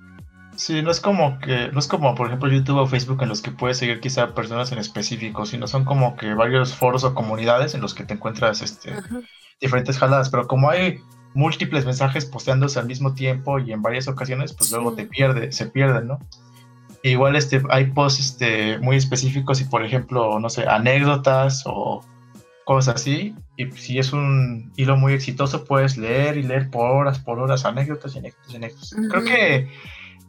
[0.56, 3.40] Sí, no es como que, no es como por ejemplo YouTube o Facebook en los
[3.40, 7.74] que puedes seguir quizá personas en específico, sino son como que varios foros o comunidades
[7.74, 8.94] en los que te encuentras este
[9.60, 11.00] diferentes jaladas, pero como hay
[11.34, 15.66] múltiples mensajes posteándose al mismo tiempo y en varias ocasiones, pues luego te pierde, se
[15.66, 16.18] pierden, ¿no?
[17.02, 22.04] Igual este, hay posts este, muy específicos y por ejemplo, no sé, anécdotas o
[22.64, 23.34] cosas así.
[23.56, 27.64] Y si es un hilo muy exitoso, puedes leer y leer por horas, por horas,
[27.64, 28.94] anécdotas y anécdotas y anécdotas.
[29.10, 29.68] Creo que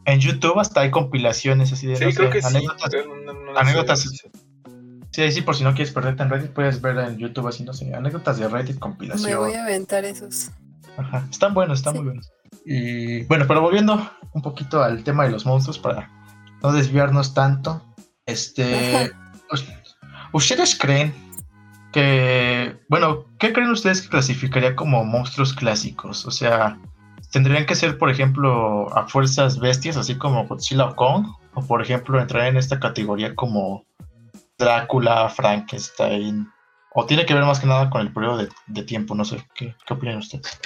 [0.04, 2.98] en YouTube hasta hay compilaciones así de sí, creo que anécdotas, sí,
[3.56, 4.22] anécdotas
[5.12, 7.64] Sí, ahí sí, por si no quieres perderte en Reddit, puedes ver en YouTube así,
[7.64, 9.30] no sé, anécdotas de Reddit, compilación.
[9.30, 10.50] Me voy a aventar esos.
[10.96, 11.98] Ajá, están buenos, están Sí.
[11.98, 12.32] muy buenos.
[12.64, 16.08] Y bueno, pero volviendo un poquito al tema de los monstruos para
[16.62, 17.82] no desviarnos tanto,
[18.26, 19.10] este,
[19.50, 19.66] us-
[20.32, 21.12] ¿ustedes creen
[21.92, 26.24] que, bueno, qué creen ustedes que clasificaría como monstruos clásicos?
[26.26, 26.78] O sea,
[27.32, 31.26] ¿tendrían que ser, por ejemplo, a fuerzas bestias, así como Godzilla o Kong?
[31.54, 33.84] O, por ejemplo, entrar en esta categoría como
[34.58, 36.48] Drácula, Frankenstein?
[36.94, 39.14] ¿O tiene que ver más que nada con el periodo de, de tiempo?
[39.14, 40.58] No sé, ¿qué, qué opinan ustedes?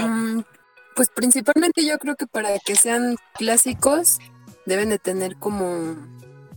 [0.00, 0.40] Mm,
[0.96, 4.18] Pues principalmente yo creo que para que sean clásicos
[4.68, 5.96] deben de tener como,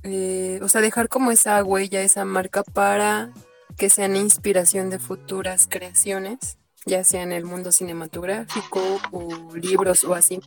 [0.03, 3.31] eh, o sea, dejar como esa huella, esa marca para
[3.77, 10.13] que sean inspiración de futuras creaciones, ya sea en el mundo cinematográfico o libros o
[10.13, 10.41] así.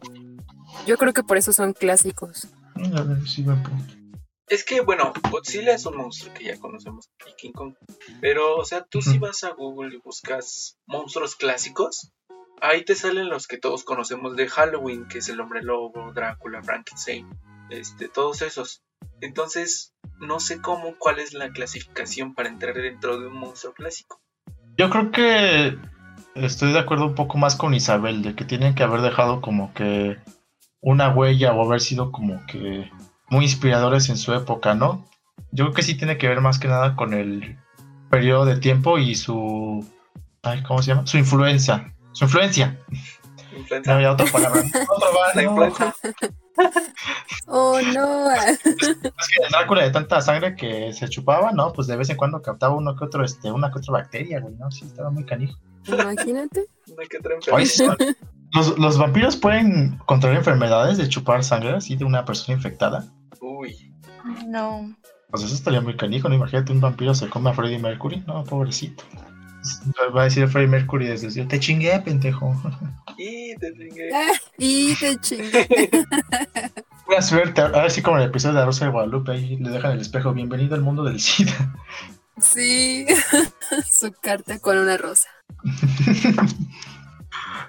[0.87, 2.49] Yo creo que por eso son clásicos.
[2.77, 3.71] Mm, A ver, sí, punto.
[4.47, 7.75] Es que, bueno, Godzilla es un monstruo que ya conocemos y King Kong.
[8.21, 12.13] Pero, o sea, tú si vas a Google y buscas monstruos clásicos,
[12.61, 16.63] ahí te salen los que todos conocemos de Halloween, que es el hombre lobo, Drácula,
[16.63, 17.27] Frankenstein,
[17.71, 18.83] este, todos esos.
[19.21, 24.21] Entonces, no sé cómo, cuál es la clasificación para entrar dentro de un monstruo clásico.
[24.77, 25.79] Yo creo que
[26.35, 29.73] estoy de acuerdo un poco más con Isabel, de que tienen que haber dejado como
[29.75, 30.19] que
[30.81, 32.91] una huella o haber sido como que
[33.29, 35.07] muy inspiradores en su época, ¿no?
[35.51, 37.59] Yo creo que sí tiene que ver más que nada con el
[38.11, 39.89] periodo de tiempo y su...
[40.43, 41.07] Ay, ¿Cómo se llama?
[41.07, 41.95] Su influencia.
[42.13, 42.79] Su influencia.
[43.71, 43.95] No Influenza.
[43.95, 44.63] había otra palabra.
[44.63, 45.51] Otra va, La no.
[45.51, 45.95] influenza.
[47.47, 48.31] Oh, no.
[48.31, 51.73] Es que el Drácula de tanta sangre que se chupaba, ¿no?
[51.73, 54.55] Pues de vez en cuando captaba uno que otro, este, una que otra bacteria, güey,
[54.55, 54.71] ¿no?
[54.71, 55.59] Sí, estaba muy canijo.
[55.87, 56.67] Imagínate.
[56.87, 58.15] Una que otra Oye,
[58.53, 63.05] ¿Los, los vampiros pueden contraer enfermedades de chupar sangre así de una persona infectada.
[63.41, 63.93] Uy.
[64.47, 64.95] No.
[65.31, 66.37] Pues eso estaría muy canijo, ¿no?
[66.37, 68.23] Imagínate un vampiro se come a Freddie Mercury.
[68.29, 69.03] No, pobrecito.
[70.17, 72.55] Va a decir Freddie Mercury desde cielo, te chingué, pendejo.
[73.17, 74.11] Y te chingué.
[74.59, 75.69] Y te chingué.
[77.07, 77.61] Buena suerte.
[77.61, 80.01] Ahora sí como en el episodio de La Rosa de Guadalupe, ahí le dejan el
[80.01, 80.33] espejo.
[80.33, 81.53] Bienvenido al mundo del SIDA.
[82.41, 83.07] Sí.
[83.93, 85.29] Su carta con una rosa.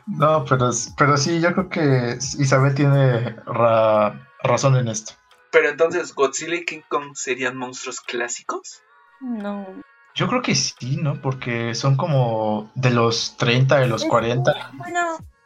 [0.07, 5.13] no, pero, pero sí, yo creo que Isabel tiene ra- razón en esto.
[5.51, 8.81] Pero entonces, ¿Godzilla y King Kong serían monstruos clásicos?
[9.21, 9.65] No.
[10.15, 11.21] Yo creo que sí, ¿no?
[11.21, 14.71] Porque son como de los 30, de los Es- 40.
[14.77, 14.99] Bueno,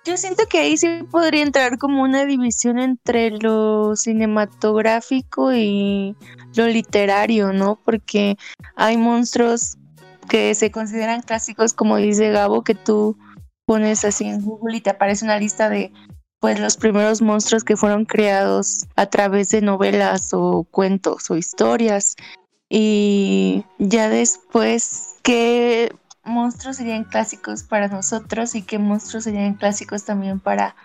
[0.05, 6.15] yo siento que ahí sí podría entrar como una división entre lo cinematográfico y
[6.55, 7.79] lo literario, ¿no?
[7.83, 8.37] Porque
[8.75, 9.77] hay monstruos
[10.29, 13.17] que se consideran clásicos, como dice Gabo, que tú
[13.65, 15.91] pones así en Google y te aparece una lista de
[16.39, 22.15] pues los primeros monstruos que fueron creados a través de novelas o cuentos o historias.
[22.69, 25.91] Y ya después, ¿qué
[26.23, 30.75] monstruos serían clásicos para nosotros y qué monstruos serían clásicos también para,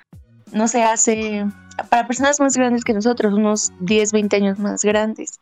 [0.52, 1.44] no sé, hace,
[1.90, 5.40] para personas más grandes que nosotros, unos 10, 20 años más grandes?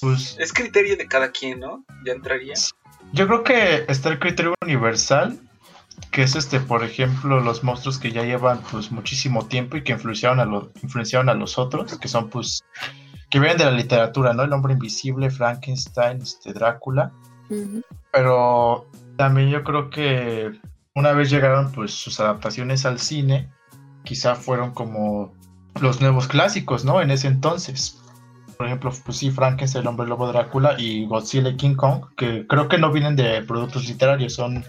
[0.00, 1.84] Pues Es criterio de cada quien, ¿no?
[2.06, 2.54] Ya entraría.
[3.12, 5.38] yo creo que está el criterio universal,
[6.10, 9.92] que es este, por ejemplo, los monstruos que ya llevan pues muchísimo tiempo y que
[9.92, 12.64] influenciaron a los, influenciaron a los otros, que son pues,
[13.30, 14.42] que vienen de la literatura, ¿no?
[14.42, 17.12] El hombre invisible, Frankenstein, este, Drácula.
[18.12, 18.86] Pero
[19.16, 20.52] también yo creo que
[20.94, 23.50] una vez llegaron pues sus adaptaciones al cine,
[24.04, 25.34] quizá fueron como
[25.80, 27.00] los nuevos clásicos, ¿no?
[27.00, 28.02] En ese entonces.
[28.56, 32.46] Por ejemplo, pues sí, Frankenstein, el hombre lobo Drácula y Godzilla y King Kong, que
[32.46, 34.64] creo que no vienen de productos literarios, son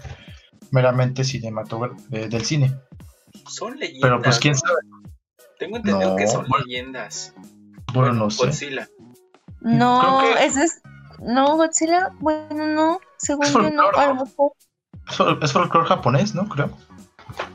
[0.70, 2.74] meramente cinematográficos del cine.
[3.48, 4.02] Son leyendas.
[4.02, 4.74] Pero pues quién sabe,
[5.58, 6.66] Tengo entendido que No, son bueno.
[6.66, 7.34] leyendas.
[7.92, 8.46] Bueno, no sé.
[8.46, 8.88] Godzilla.
[9.60, 10.80] No, que- ese es,
[11.20, 14.12] no, Godzilla, bueno, no, según Es yo no, a.
[14.24, 14.36] Es
[15.18, 16.48] fol- Es folclore japonés, ¿no?
[16.48, 16.70] Creo.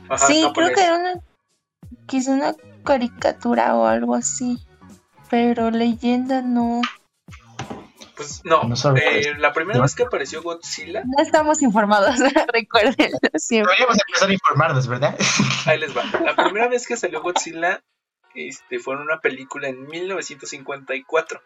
[0.08, 0.52] Ajá, Sí, japonés.
[0.72, 1.20] creo que era una,
[2.06, 4.58] quizá una caricatura o algo así,
[5.30, 6.82] pero leyenda no.
[8.16, 12.14] Pues no, No eh, la primera vez que apareció Godzilla, No estamos informados,
[12.52, 13.72] recuérdenlo siempre.
[13.72, 15.16] Deberíamos empezar a informarnos, ¿verdad?
[15.66, 16.04] ahí les va.
[16.20, 17.82] La primera vez que salió Godzilla
[18.34, 21.40] este, fue en una película en 1954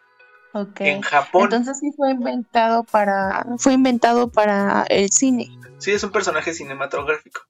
[0.53, 0.81] Ok.
[0.81, 1.43] en Japón.
[1.43, 5.47] Entonces sí fue inventado para, fue inventado para el cine.
[5.77, 7.41] Sí, es un personaje cinematográfico.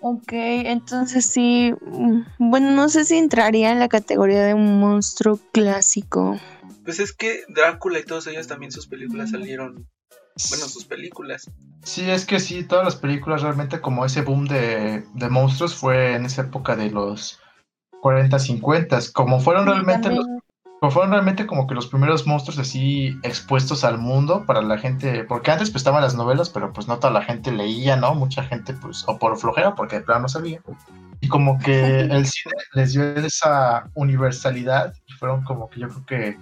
[0.00, 5.40] Ok, entonces sí, mm, bueno, no sé si entraría en la categoría de un monstruo
[5.52, 6.38] clásico.
[6.84, 9.88] Pues es que Drácula y todos ellos también sus películas salieron.
[10.50, 11.50] Bueno, sus películas.
[11.82, 16.14] Sí, es que sí, todas las películas realmente como ese boom de, de monstruos fue
[16.14, 17.40] en esa época de los
[18.00, 20.26] 40, 50, como fueron realmente los...
[20.80, 25.24] Pero fueron realmente como que los primeros monstruos así expuestos al mundo para la gente,
[25.24, 28.14] porque antes pues estaban las novelas, pero pues no toda la gente leía, ¿no?
[28.14, 30.60] Mucha gente pues, o por flojera, porque de plano no sabía.
[31.20, 36.06] Y como que el cine les dio esa universalidad y fueron como que yo creo
[36.06, 36.38] que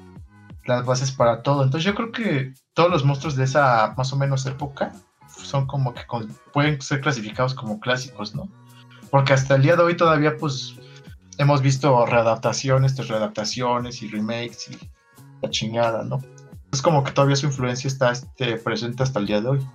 [0.66, 1.62] las bases para todo.
[1.64, 4.92] Entonces yo creo que todos los monstruos de esa más o menos época
[5.28, 6.02] son como que
[6.52, 8.50] pueden ser clasificados como clásicos, ¿no?
[9.10, 10.76] Porque hasta el día de hoy todavía pues
[11.38, 14.90] hemos visto readaptaciones, readaptaciones y remakes y
[15.42, 16.20] la chingada, ¿no?
[16.72, 19.66] Es como que todavía su influencia está este, presente hasta el día de hoy.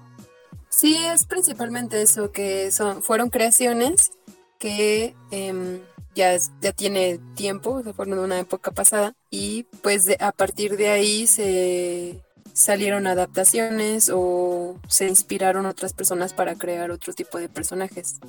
[0.70, 4.12] Sí, es principalmente eso, que son, fueron creaciones
[4.60, 5.80] que em,
[6.16, 10.90] ya, ya tiene tiempo, se fueron en una época pasada, y pues a partir de
[10.90, 12.22] ahí se
[12.54, 18.20] salieron adaptaciones o se inspiraron otras personas para crear otro tipo de personajes.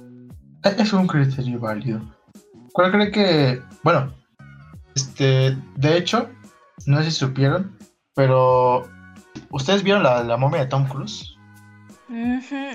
[0.62, 2.00] Es un criterio válido.
[2.72, 4.14] ¿Cuál cree que, bueno,
[4.94, 6.30] este, de hecho,
[6.86, 7.76] no sé si supieron,
[8.14, 8.88] pero
[9.50, 11.36] ¿ustedes vieron la, la momia de Tom Cruise?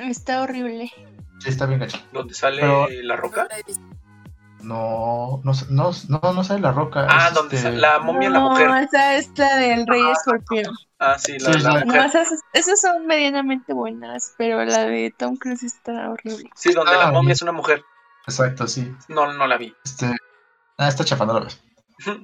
[0.10, 0.92] está horrible.
[1.40, 2.00] Sí, está bien gacho.
[2.12, 2.64] ¿Dónde sale
[3.04, 3.48] la roca?
[4.62, 7.08] No, no, no, no, no sale la roca.
[7.10, 8.68] Ah, donde este sale la momia la mujer.
[8.68, 10.76] No, esa es la del Rey ah, Escorpión.
[11.00, 12.10] Ah, sí, la, de la, mujer.
[12.54, 16.50] esas, son medianamente buenas, pero la de Tom Cruise está horrible.
[16.56, 17.84] Sí, donde la ah, momia es una mujer.
[18.28, 18.94] Exacto, sí.
[19.08, 19.74] No, no la vi.
[19.86, 20.16] Este,
[20.78, 21.62] ah, está chafando la vez.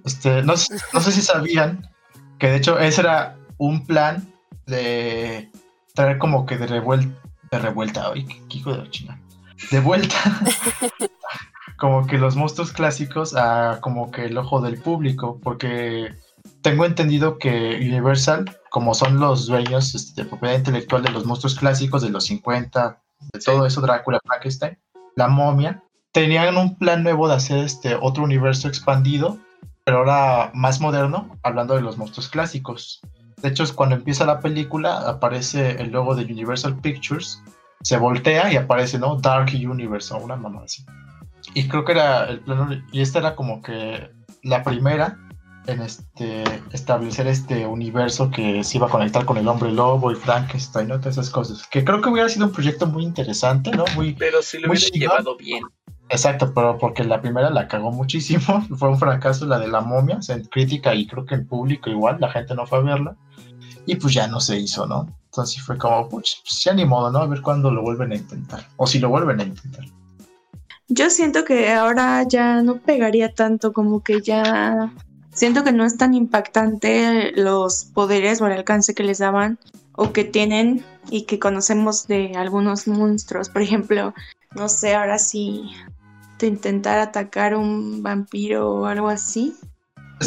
[0.05, 0.53] Este, no,
[0.93, 1.89] no sé si sabían
[2.37, 4.27] que de hecho ese era un plan
[4.67, 5.49] de
[5.95, 7.19] traer como que de revuelta,
[7.51, 9.19] de revuelta, ay, qué hijo de la china,
[9.71, 10.15] de vuelta
[11.77, 16.13] como que los monstruos clásicos a como que el ojo del público, porque
[16.61, 21.55] tengo entendido que Universal, como son los dueños este, de propiedad intelectual de los monstruos
[21.55, 23.01] clásicos de los 50,
[23.33, 24.77] de todo eso, Drácula, Frankenstein,
[25.15, 25.83] la momia,
[26.13, 29.37] tenían un plan nuevo de hacer este otro universo expandido,
[29.83, 33.01] pero ahora más moderno, hablando de los monstruos clásicos.
[33.41, 37.41] De hecho, es cuando empieza la película, aparece el logo de Universal Pictures,
[37.81, 39.17] se voltea y aparece, ¿no?
[39.17, 40.85] Dark Universe o una mamá así.
[41.53, 44.09] Y creo que era el plano, y esta era como que
[44.43, 45.17] la primera
[45.67, 50.15] en este establecer este universo que se iba a conectar con el hombre lobo y
[50.15, 50.99] Frankenstein, ¿no?
[50.99, 51.67] Todas esas cosas.
[51.67, 53.85] Que creo que hubiera sido un proyecto muy interesante, ¿no?
[53.95, 55.63] Muy, pero si lo hubiera llevado bien.
[56.13, 60.19] Exacto, pero porque la primera la cagó muchísimo, fue un fracaso la de la momia,
[60.29, 63.15] en crítica y creo que en público igual, la gente no fue a verla,
[63.87, 65.07] y pues ya no se hizo, ¿no?
[65.25, 67.17] Entonces fue como, pues, ya ni modo, ¿no?
[67.17, 69.85] A ver cuándo lo vuelven a intentar, o si lo vuelven a intentar.
[70.87, 74.93] Yo siento que ahora ya no pegaría tanto, como que ya
[75.31, 79.57] siento que no es tan impactante los poderes o el alcance que les daban
[79.95, 83.49] o que tienen y que conocemos de algunos monstruos.
[83.49, 84.13] Por ejemplo,
[84.55, 85.71] no sé, ahora sí
[86.43, 89.55] te intentar atacar un vampiro o algo así.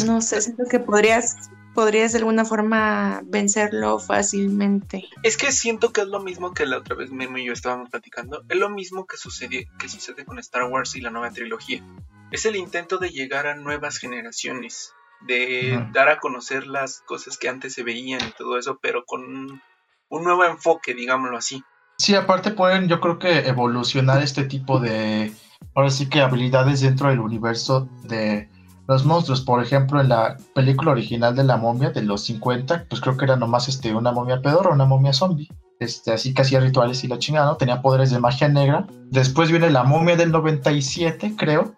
[0.07, 1.35] No sé, siento que podrías
[1.75, 5.07] podrías de alguna forma vencerlo fácilmente.
[5.21, 7.91] Es que siento que es lo mismo que la otra vez Memo y yo estábamos
[7.91, 8.43] platicando.
[8.49, 11.83] Es lo mismo que sucede, que sucede con Star Wars y la nueva trilogía.
[12.31, 17.47] Es el intento de llegar a nuevas generaciones, de dar a conocer las cosas que
[17.47, 19.61] antes se veían y todo eso, pero con
[20.09, 21.63] un nuevo enfoque, digámoslo así.
[21.99, 25.31] Sí, aparte pueden, yo creo que evolucionar este tipo de,
[25.75, 28.49] ahora sí que habilidades dentro del universo de
[28.87, 29.41] los monstruos.
[29.41, 33.25] Por ejemplo, en la película original de la momia de los 50, pues creo que
[33.25, 35.49] era nomás este, una momia pedorra, una momia zombie.
[35.79, 37.57] Este, así que hacía rituales y la chingada, ¿no?
[37.57, 38.87] Tenía poderes de magia negra.
[39.11, 41.75] Después viene la momia del 97, creo,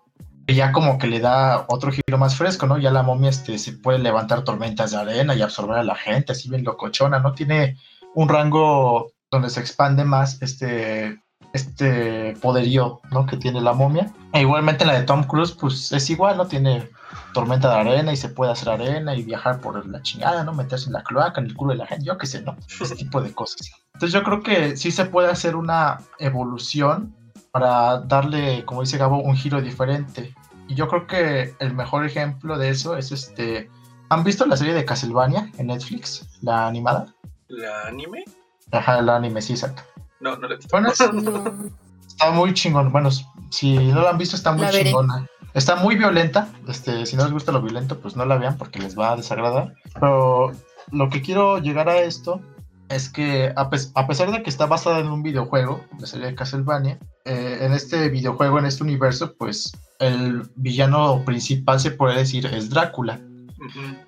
[0.47, 2.77] que ya como que le da otro giro más fresco, ¿no?
[2.77, 6.31] Ya la momia este, se puede levantar tormentas de arena y absorber a la gente,
[6.31, 7.33] así bien locochona, ¿no?
[7.33, 7.77] Tiene
[8.15, 11.21] un rango donde se expande más este
[11.53, 13.25] este poderío ¿no?
[13.25, 14.11] que tiene la momia.
[14.33, 16.47] E igualmente la de Tom Cruise, pues es igual, ¿no?
[16.47, 16.89] Tiene
[17.33, 20.53] tormenta de arena y se puede hacer arena y viajar por la chingada, ¿no?
[20.53, 22.55] Meterse en la cloaca, en el culo de la gente, yo qué sé, ¿no?
[22.81, 23.71] Ese tipo de cosas.
[23.93, 27.15] Entonces yo creo que sí se puede hacer una evolución
[27.51, 30.33] para darle, como dice Gabo, un giro diferente.
[30.67, 33.69] Y yo creo que el mejor ejemplo de eso es este...
[34.09, 36.27] ¿Han visto la serie de Castlevania en Netflix?
[36.41, 37.07] La animada.
[37.47, 38.23] ¿La anime?
[38.71, 39.83] Ajá, la anime, sí, exacto.
[40.19, 40.69] No, no la he visto.
[40.71, 40.89] Bueno,
[42.07, 42.91] está muy chingón.
[42.91, 43.09] Bueno,
[43.49, 45.27] si no la han visto, está muy chingona.
[45.53, 46.49] Está muy violenta.
[46.67, 49.15] Este, si no les gusta lo violento, pues no la vean porque les va a
[49.15, 49.73] desagradar.
[49.93, 50.51] Pero
[50.91, 52.41] lo que quiero llegar a esto
[52.89, 56.97] es que a, pesar de que está basada en un videojuego, la serie de Castlevania,
[57.25, 62.69] eh, en este videojuego, en este universo, pues el villano principal se puede decir es
[62.69, 63.19] Drácula.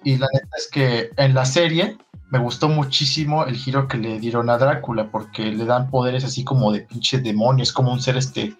[0.03, 1.97] Y la neta es que en la serie
[2.31, 6.45] me gustó muchísimo el giro que le dieron a Drácula, porque le dan poderes así
[6.45, 8.55] como de pinche demonio, es como un ser este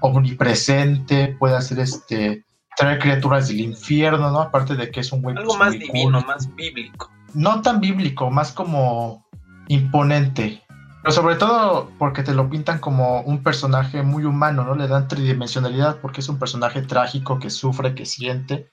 [0.00, 2.44] omnipresente, puede hacer este
[2.76, 4.40] trae criaturas del infierno, ¿no?
[4.40, 5.36] Aparte de que es un güey.
[5.36, 6.26] Algo pues, más divino, cool.
[6.26, 7.10] más bíblico.
[7.34, 9.24] No tan bíblico, más como
[9.68, 10.60] imponente.
[11.02, 14.74] Pero sobre todo porque te lo pintan como un personaje muy humano, ¿no?
[14.74, 18.70] Le dan tridimensionalidad porque es un personaje trágico que sufre, que siente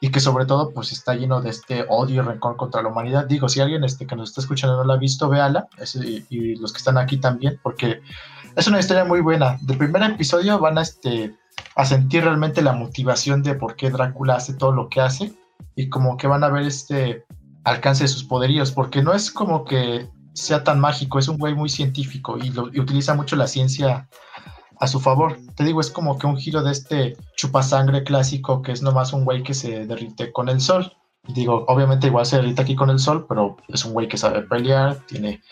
[0.00, 3.26] y que sobre todo pues está lleno de este odio y rencor contra la humanidad.
[3.26, 5.68] Digo, si alguien este, que nos está escuchando no la ha visto, véala,
[6.30, 8.00] y los que están aquí también, porque
[8.56, 9.58] es una historia muy buena.
[9.62, 11.34] Del primer episodio van a, este,
[11.76, 15.32] a sentir realmente la motivación de por qué Drácula hace todo lo que hace
[15.74, 17.24] y como que van a ver este
[17.64, 21.54] alcance de sus poderíos, porque no es como que sea tan mágico, es un güey
[21.54, 24.08] muy científico y, lo- y utiliza mucho la ciencia
[24.80, 25.38] a su favor.
[25.56, 29.24] Te digo, es como que un giro de este chupasangre clásico que es nomás un
[29.24, 30.92] güey que se derrite con el sol.
[31.28, 34.42] Digo, obviamente igual se derrite aquí con el sol, pero es un güey que sabe
[34.42, 35.42] pelear, tiene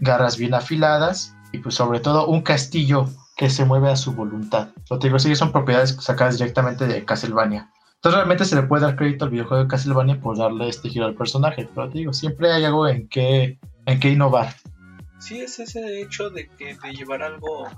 [0.00, 3.06] garras bien afiladas y pues sobre todo un castillo
[3.36, 4.68] que se mueve a su voluntad.
[4.90, 7.70] Lo digo, sí, son propiedades sacadas directamente de Castlevania.
[7.94, 11.06] Entonces realmente se le puede dar crédito al videojuego de Castlevania por darle este giro
[11.06, 14.54] al personaje, pero te digo, siempre hay algo en que, en que innovar.
[15.18, 17.68] Sí, es ese hecho de que de llevar algo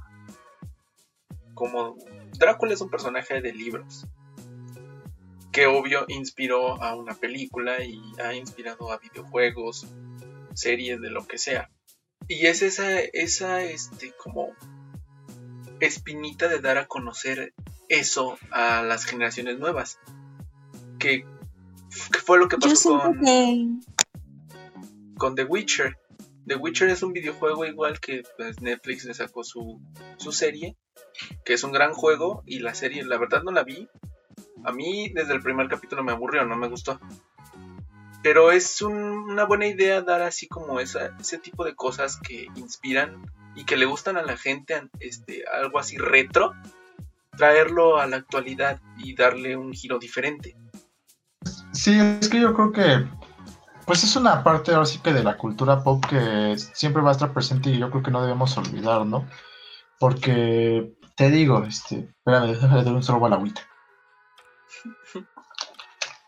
[1.54, 1.96] como
[2.38, 4.06] Drácula es un personaje de libros
[5.52, 9.86] que obvio inspiró a una película y ha inspirado a videojuegos,
[10.54, 11.70] series de lo que sea.
[12.26, 14.50] Y es esa esa este como
[15.80, 17.52] espinita de dar a conocer
[17.88, 19.98] eso a las generaciones nuevas.
[20.98, 21.26] Que,
[22.12, 23.66] que fue lo que pasó con que
[25.18, 25.98] con The Witcher.
[26.46, 29.80] The Witcher es un videojuego igual que pues, Netflix le sacó su,
[30.16, 30.76] su serie,
[31.44, 33.88] que es un gran juego y la serie, la verdad no la vi.
[34.64, 37.00] A mí desde el primer capítulo me aburrió, no me gustó.
[38.22, 42.46] Pero es un- una buena idea dar así como esa, ese tipo de cosas que
[42.54, 43.24] inspiran
[43.56, 46.52] y que le gustan a la gente, este, algo así retro,
[47.36, 50.54] traerlo a la actualidad y darle un giro diferente.
[51.72, 53.06] Sí, es que yo creo que
[53.86, 57.12] pues es una parte ahora sí que de la cultura pop que siempre va a
[57.12, 59.26] estar presente y yo creo que no debemos olvidar, ¿no?
[59.98, 60.92] Porque
[61.22, 63.60] te digo, este, espérame, déjame dar un sorbo a la agüita.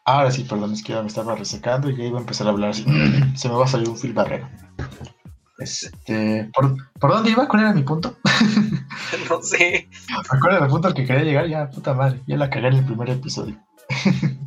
[0.04, 2.50] Ahora sí, perdón, es que ya me estaba resecando y ya iba a empezar a
[2.50, 2.84] hablar así.
[3.34, 4.48] Se me va a salir un fil barrero.
[5.58, 7.48] Este, ¿por, ¿por dónde iba?
[7.48, 8.16] ¿Cuál era mi punto?
[9.28, 9.88] no sé.
[10.30, 12.84] Recuerda el punto al que quería llegar, ya, puta madre, ya la cagué en el
[12.84, 13.56] primer episodio.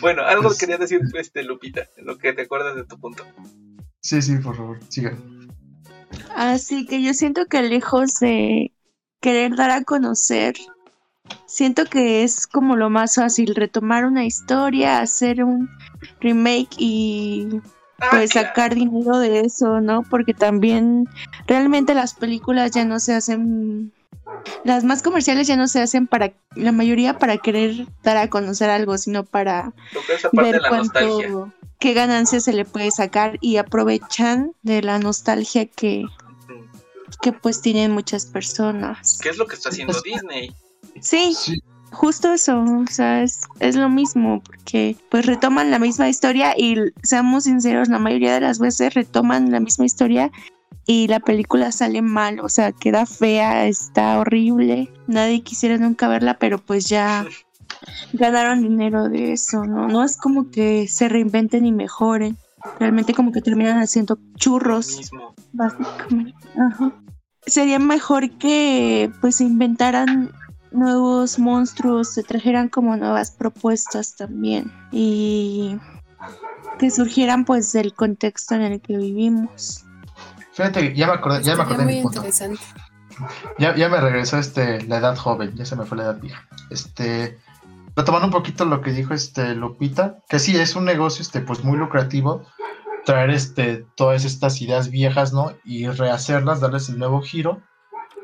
[0.00, 3.24] Bueno, algo Pues- quería decir este Lupita, lo que te acuerdas de tu punto.
[4.02, 5.16] Sí, sí, por favor, siga.
[6.36, 8.73] Así que yo siento que lejos de
[9.24, 10.54] querer dar a conocer,
[11.46, 15.70] siento que es como lo más fácil, retomar una historia, hacer un
[16.20, 17.48] remake y
[18.00, 20.02] Ah, pues sacar dinero de eso, ¿no?
[20.02, 21.08] Porque también
[21.46, 23.92] realmente las películas ya no se hacen,
[24.64, 28.68] las más comerciales ya no se hacen para, la mayoría para querer dar a conocer
[28.68, 29.72] algo, sino para
[30.32, 36.04] ver cuánto, qué ganancias se le puede sacar y aprovechan de la nostalgia que.
[37.24, 39.18] Que pues tienen muchas personas.
[39.22, 40.52] ¿Qué es lo que está haciendo Pues- Disney?
[41.00, 46.06] Sí, Sí, justo eso, o sea, es, es lo mismo, porque pues retoman la misma
[46.10, 50.30] historia y seamos sinceros, la mayoría de las veces retoman la misma historia
[50.86, 56.34] y la película sale mal, o sea, queda fea, está horrible, nadie quisiera nunca verla,
[56.38, 57.24] pero pues ya
[58.12, 59.88] ganaron dinero de eso, ¿no?
[59.88, 62.36] No es como que se reinventen y mejoren,
[62.78, 65.10] realmente como que terminan haciendo churros.
[65.52, 66.34] Básicamente.
[66.58, 66.92] Ajá.
[67.46, 70.32] Sería mejor que pues se inventaran
[70.70, 75.78] nuevos monstruos, se trajeran como nuevas propuestas también y
[76.78, 79.84] que surgieran pues del contexto en el que vivimos.
[80.52, 82.18] fíjate, ya me acordé, ya me acordé muy mi punto.
[82.18, 82.62] interesante.
[83.58, 86.48] Ya, ya me regresó este, la edad joven, ya se me fue la edad vieja.
[86.70, 87.38] Este,
[87.94, 91.62] retomando un poquito lo que dijo este Lupita, que sí es un negocio este, pues
[91.62, 92.42] muy lucrativo,
[93.04, 95.52] traer este, todas estas ideas viejas, ¿no?
[95.64, 97.62] Y rehacerlas, darles el nuevo giro.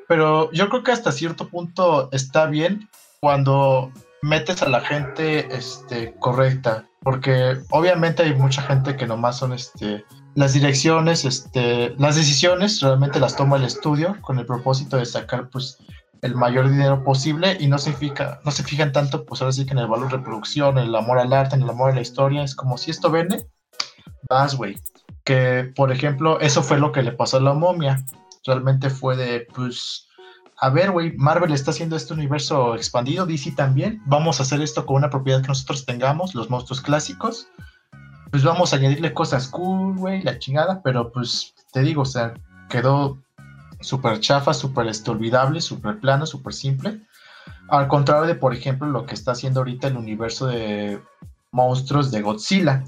[0.08, 2.88] Pero yo creo que hasta cierto punto está bien
[3.20, 6.86] cuando metes a la gente este, correcta.
[7.02, 10.04] Porque obviamente hay mucha gente que nomás son este,
[10.34, 15.48] las direcciones, este, las decisiones realmente las toma el estudio con el propósito de sacar
[15.48, 15.78] pues
[16.22, 19.64] el mayor dinero posible y no se fija, no se fijan tanto pues ahora sí
[19.64, 21.94] que en el valor de producción, en el amor al arte, en el amor a
[21.94, 23.46] la historia, es como si esto vende,
[24.28, 24.76] vas güey.
[25.24, 28.04] Que por ejemplo, eso fue lo que le pasó a la momia.
[28.44, 30.08] Realmente fue de pues
[30.62, 34.02] a ver, güey, Marvel está haciendo este universo expandido, DC también.
[34.04, 37.48] Vamos a hacer esto con una propiedad que nosotros tengamos, los monstruos clásicos.
[38.30, 42.34] Pues vamos a añadirle cosas cool, güey, la chingada, pero pues te digo, o sea,
[42.68, 43.18] quedó
[43.80, 47.00] súper chafa, súper este, olvidable, súper plano, súper simple.
[47.70, 51.00] Al contrario de, por ejemplo, lo que está haciendo ahorita el universo de
[51.52, 52.84] monstruos de Godzilla,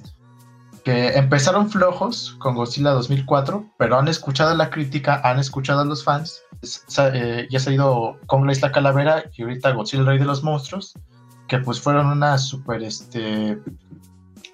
[0.85, 6.03] que empezaron flojos con Godzilla 2004, pero han escuchado la crítica, han escuchado a los
[6.03, 6.43] fans,
[6.99, 10.43] eh, ya ha ido Kong la Isla Calavera y ahorita Godzilla el Rey de los
[10.43, 10.95] Monstruos,
[11.49, 13.59] que pues fueron una super, este,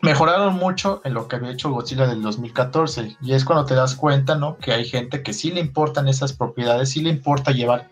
[0.02, 3.94] mejoraron mucho en lo que había hecho Godzilla del 2014 y es cuando te das
[3.94, 4.58] cuenta, ¿no?
[4.58, 7.88] Que hay gente que sí le importan esas propiedades, sí le importa llevar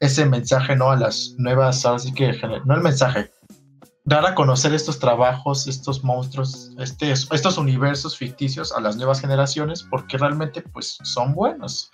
[0.00, 0.90] ese mensaje, ¿no?
[0.90, 2.32] A las nuevas, así que,
[2.64, 3.30] no el mensaje,
[4.08, 9.82] dar a conocer estos trabajos, estos monstruos, este, estos universos ficticios a las nuevas generaciones,
[9.82, 11.92] porque realmente pues son buenos.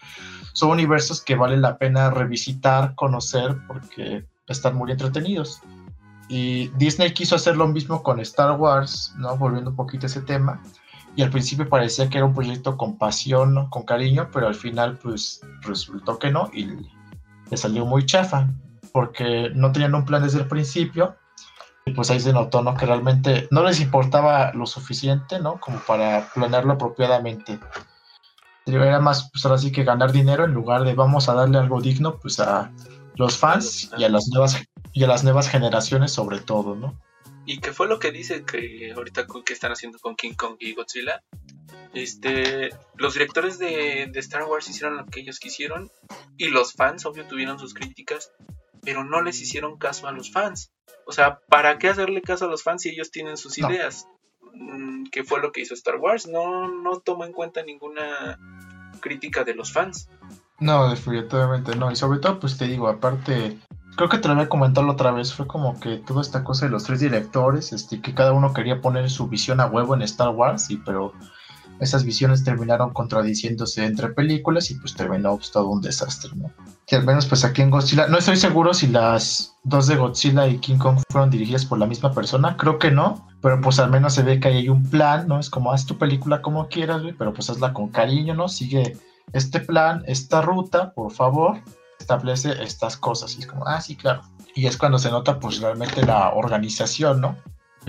[0.52, 5.60] Son universos que vale la pena revisitar, conocer, porque están muy entretenidos.
[6.28, 9.36] Y Disney quiso hacer lo mismo con Star Wars, ¿no?
[9.36, 10.62] Volviendo un poquito a ese tema.
[11.16, 14.98] Y al principio parecía que era un proyecto con pasión, con cariño, pero al final
[15.02, 16.66] pues resultó que no y
[17.50, 18.48] le salió muy chafa,
[18.92, 21.16] porque no tenían un plan desde el principio
[21.86, 22.74] y pues ahí se notó, ¿no?
[22.74, 25.60] Que realmente no les importaba lo suficiente, ¿no?
[25.60, 27.58] Como para planearlo apropiadamente.
[28.66, 31.82] Era más, pues ahora sí que ganar dinero en lugar de vamos a darle algo
[31.82, 32.72] digno, pues a
[33.16, 34.62] los fans y a las nuevas,
[34.92, 36.98] y a las nuevas generaciones sobre todo, ¿no?
[37.46, 40.72] ¿Y qué fue lo que dice que ahorita que están haciendo con King Kong y
[40.72, 41.22] Godzilla?
[41.92, 45.90] Este, los directores de Star Wars hicieron lo que ellos quisieron
[46.38, 48.32] y los fans, obvio, tuvieron sus críticas,
[48.80, 50.72] pero no les hicieron caso a los fans.
[51.06, 54.08] O sea, ¿para qué hacerle caso a los fans si ellos tienen sus ideas?
[54.54, 56.26] Mm, ¿Qué fue lo que hizo Star Wars?
[56.26, 58.38] No, no tomó en cuenta ninguna
[59.00, 60.08] crítica de los fans.
[60.60, 61.90] No, definitivamente no.
[61.90, 63.58] Y sobre todo, pues te digo, aparte,
[63.96, 66.72] creo que te lo había comentado otra vez, fue como que toda esta cosa de
[66.72, 70.30] los tres directores, este, que cada uno quería poner su visión a huevo en Star
[70.30, 71.12] Wars, y pero
[71.80, 76.50] esas visiones terminaron contradiciéndose entre películas y pues terminó pues, todo un desastre, ¿no?
[76.86, 80.46] Que al menos pues aquí en Godzilla, no estoy seguro si las dos de Godzilla
[80.46, 83.90] y King Kong fueron dirigidas por la misma persona, creo que no, pero pues al
[83.90, 85.38] menos se ve que hay un plan, ¿no?
[85.38, 88.48] Es como haz tu película como quieras, güey, pero pues hazla con cariño, ¿no?
[88.48, 88.96] Sigue
[89.32, 91.60] este plan, esta ruta, por favor,
[91.98, 94.22] establece estas cosas y es como, ah, sí, claro.
[94.54, 97.36] Y es cuando se nota pues realmente la organización, ¿no?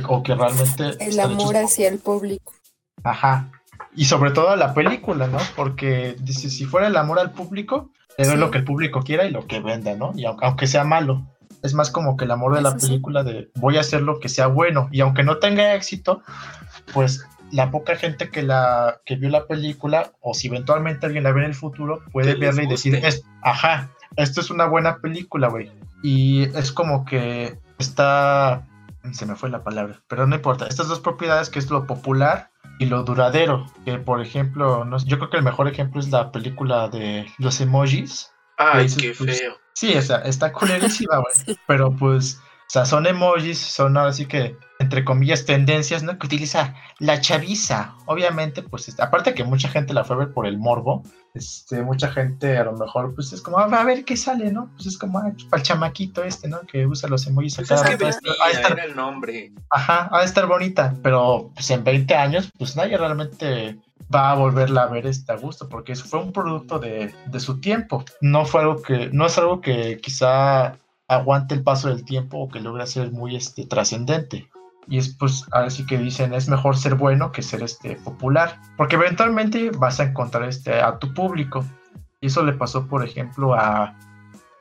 [0.08, 0.96] O que realmente...
[1.00, 2.54] El amor hacia el público.
[3.04, 3.50] Ajá,
[3.96, 5.38] y sobre todo la película, ¿no?
[5.56, 9.32] Porque dice, si fuera el amor al público, es lo que el público quiera y
[9.32, 10.14] lo que venda, ¿no?
[10.16, 11.26] Y aunque sea malo,
[11.64, 14.30] es más como que el amor de la película de voy a hacer lo que
[14.30, 16.22] sea bueno y aunque no tenga éxito,
[16.94, 21.32] pues la poca gente que la que vio la película o si eventualmente alguien la
[21.32, 25.48] ve en el futuro puede verla y decir, es, ajá, esto es una buena película,
[25.48, 25.72] güey.
[26.04, 28.66] Y es como que está
[29.12, 30.68] se me fue la palabra, pero no importa.
[30.68, 32.50] Estas dos propiedades que es lo popular
[32.80, 33.66] y lo duradero.
[33.84, 37.60] Que por ejemplo, no, yo creo que el mejor ejemplo es la película de los
[37.62, 38.32] emojis.
[38.58, 39.54] Ay, qué pues, feo.
[39.74, 41.58] Sí, está, está culerísima, güey.
[41.68, 46.18] Pero pues, o sea, son emojis, son así que entre comillas, tendencias, ¿no?
[46.18, 47.96] Que utiliza la chaviza.
[48.06, 51.04] Obviamente, pues, este, aparte que mucha gente la fue a ver por el morbo,
[51.34, 54.70] este, mucha gente a lo mejor, pues, es como, ah, a ver qué sale, ¿no?
[54.76, 56.62] Pues es como, ah, para el chamaquito este, ¿no?
[56.62, 59.54] Que usa los emojis pues es que estar, el nombre.
[59.70, 63.78] Ajá, ha de estar bonita, pero, pues, en 20 años, pues, nadie realmente
[64.14, 67.40] va a volverla a ver este a gusto, porque eso fue un producto de, de
[67.40, 68.04] su tiempo.
[68.20, 72.50] No fue algo que, no es algo que quizá aguante el paso del tiempo o
[72.50, 74.50] que logre ser muy este, trascendente
[74.88, 78.60] y es pues ahora sí que dicen es mejor ser bueno que ser este popular
[78.78, 81.66] porque eventualmente vas a encontrar este a tu público.
[82.22, 83.96] Y eso le pasó por ejemplo a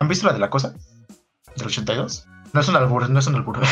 [0.00, 0.74] ¿han visto la de la cosa?
[1.56, 3.60] del 82 no es un albur no es un albur.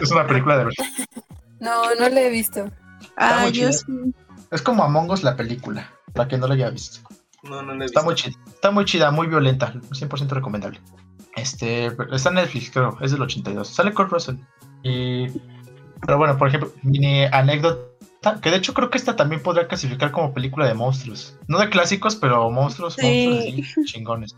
[0.00, 0.84] Es una película de verdad
[1.60, 2.70] no no la he visto.
[3.16, 7.00] Ah, yo es como Among Us la película para que no la haya visto.
[7.42, 10.80] No no la he está muy chida está muy chida muy violenta 100% recomendable.
[11.36, 14.36] Este está en Netflix creo es del 82 sale Kurt Russell
[14.84, 15.26] y,
[16.06, 20.12] pero bueno, por ejemplo, mini anécdota, que de hecho creo que esta también podría clasificar
[20.12, 21.36] como película de monstruos.
[21.48, 24.36] No de clásicos, pero monstruos, monstruos chingones.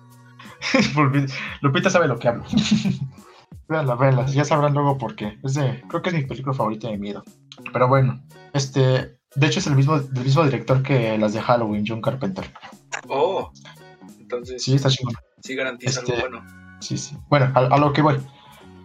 [1.60, 2.44] Lupita sabe lo que hablo.
[3.68, 5.38] Véanla, véanla, ya sabrán luego por qué.
[5.42, 7.24] Es de, creo que es mi película favorita de miedo.
[7.72, 8.22] Pero bueno,
[8.52, 12.44] este, de hecho es el mismo, el mismo director que las de Halloween, John Carpenter.
[13.08, 13.50] Oh,
[14.20, 14.62] entonces.
[14.62, 15.14] Sí, está chingón.
[15.42, 16.46] Sí, garantiza algo este, bueno.
[16.80, 17.16] Sí, sí.
[17.28, 18.20] Bueno, a, a lo que voy.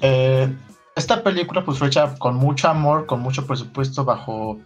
[0.01, 0.51] Eh,
[0.95, 4.59] esta película pues fue hecha con mucho amor, con mucho presupuesto bajo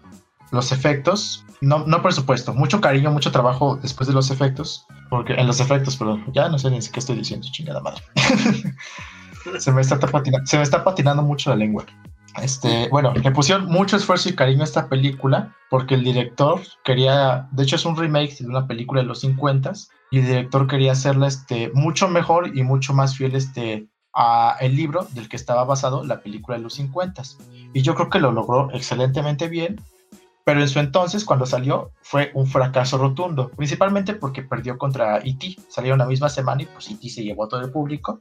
[0.52, 1.46] los efectos.
[1.62, 4.86] No, no presupuesto, mucho cariño, mucho trabajo después de los efectos.
[5.10, 8.02] Porque en los efectos, pero ya no sé ni qué estoy diciendo, chingada madre.
[9.60, 11.86] se, me está patinando, se me está patinando mucho la lengua.
[12.42, 17.48] Este, bueno, le pusieron mucho esfuerzo y cariño a esta película porque el director quería,
[17.52, 19.72] de hecho es un remake de una película de los 50
[20.12, 24.76] y el director quería hacerla este, mucho mejor y mucho más fiel este, a el
[24.76, 27.22] libro del que estaba basado la película de los 50.
[27.74, 29.82] Y yo creo que lo logró excelentemente bien,
[30.46, 35.56] pero en su entonces, cuando salió, fue un fracaso rotundo, principalmente porque perdió contra E.T.
[35.70, 37.10] Salieron la misma semana y pues E.T.
[37.10, 38.20] se llevó a todo el público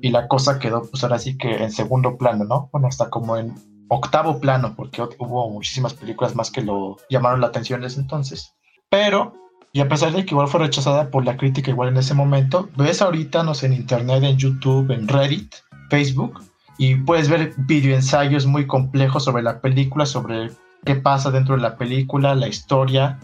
[0.00, 2.68] y la cosa quedó pues ahora sí que en segundo plano, ¿no?
[2.72, 3.54] Bueno, hasta como en
[3.88, 8.54] octavo plano, porque hubo muchísimas películas más que lo llamaron la atención en ese entonces.
[8.88, 9.32] Pero,
[9.72, 12.68] y a pesar de que igual fue rechazada por la crítica igual en ese momento,
[12.76, 15.54] ves ahorita, no en internet, en YouTube, en Reddit,
[15.88, 16.42] Facebook,
[16.76, 20.50] y puedes ver videoensayos muy complejos sobre la película, sobre
[20.84, 23.18] qué pasa dentro de la película, la historia,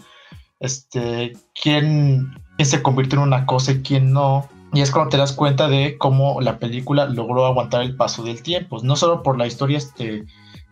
[0.61, 4.49] este, quién, quién se convirtió en una cosa y quién no.
[4.73, 8.43] Y es cuando te das cuenta de cómo la película logró aguantar el paso del
[8.43, 10.25] tiempo, no solo por la historia este,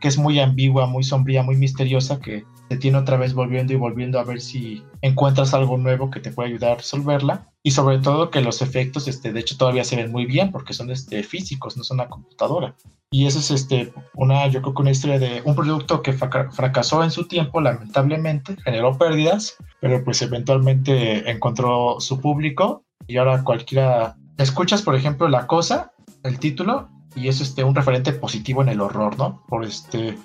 [0.06, 3.76] que es muy ambigua, muy sombría, muy misteriosa, que te tiene otra vez volviendo y
[3.76, 7.50] volviendo a ver si encuentras algo nuevo que te pueda ayudar a resolverla.
[7.64, 10.74] Y sobre todo que los efectos, este, de hecho, todavía se ven muy bien porque
[10.74, 12.76] son este, físicos, no son una computadora.
[13.10, 17.02] Y eso es este, una, yo creo que una historia de un producto que fracasó
[17.02, 24.14] en su tiempo, lamentablemente, generó pérdidas, pero pues eventualmente encontró su público y ahora cualquiera...
[24.38, 25.90] Escuchas, por ejemplo, La Cosa,
[26.22, 29.42] el título, y es este, un referente positivo en el horror, ¿no?
[29.48, 30.16] Por este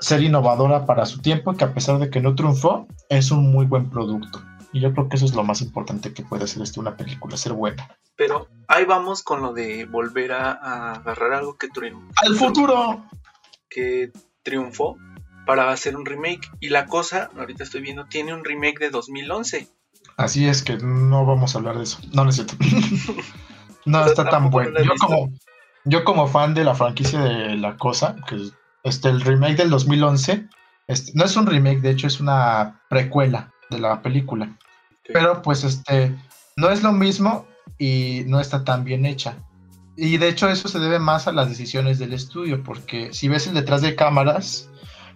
[0.00, 3.66] ser innovadora para su tiempo, que a pesar de que no triunfó, es un muy
[3.66, 4.42] buen producto.
[4.72, 7.36] Y yo creo que eso es lo más importante que puede hacer este, una película,
[7.36, 7.96] ser buena.
[8.16, 12.12] Pero ahí vamos con lo de volver a, agarrar algo que triunfó.
[12.16, 13.04] ¡Al futuro!
[13.68, 14.12] Que
[14.42, 14.96] triunfó
[15.46, 16.50] para hacer un remake.
[16.60, 19.68] Y la cosa, ahorita estoy viendo, tiene un remake de 2011.
[20.16, 21.98] Así es que no vamos a hablar de eso.
[22.12, 22.54] No, no es cierto.
[23.86, 24.80] no está tan bueno.
[24.82, 25.32] Yo como,
[25.84, 28.50] yo como fan de la franquicia de La Cosa, que
[28.82, 30.48] este, el remake del 2011,
[30.88, 34.56] este, no es un remake, de hecho es una precuela de la película.
[35.12, 36.14] Pero pues este,
[36.56, 37.46] no es lo mismo
[37.78, 39.36] y no está tan bien hecha.
[39.96, 43.46] Y de hecho eso se debe más a las decisiones del estudio, porque si ves
[43.46, 44.70] el detrás de cámaras,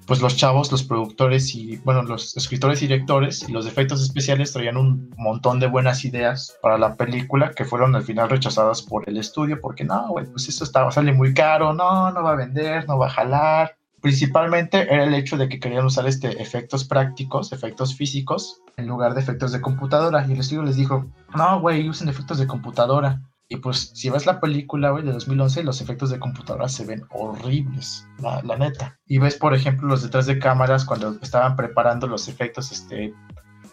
[0.09, 4.55] pues los chavos, los productores y, bueno, los escritores y directores y los efectos especiales
[4.55, 9.07] traían un montón de buenas ideas para la película que fueron al final rechazadas por
[9.07, 12.89] el estudio porque no, güey, pues esto sale muy caro, no, no va a vender,
[12.89, 13.77] no va a jalar.
[14.01, 19.13] Principalmente era el hecho de que querían usar este efectos prácticos, efectos físicos, en lugar
[19.13, 20.25] de efectos de computadora.
[20.27, 21.05] Y el estudio les dijo,
[21.37, 23.21] no, güey, usen efectos de computadora.
[23.51, 28.07] Y pues si ves la película, de 2011, los efectos de computadora se ven horribles,
[28.21, 28.99] la, neta.
[29.07, 33.15] Y ves, por ejemplo, los detrás de cámaras cuando estaban preparando los efectos este,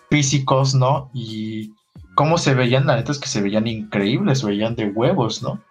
[0.09, 1.11] físicos, ¿no?
[1.13, 1.73] Y
[2.15, 5.61] cómo se veían, la neta es que se veían increíbles, se veían de huevos, ¿no?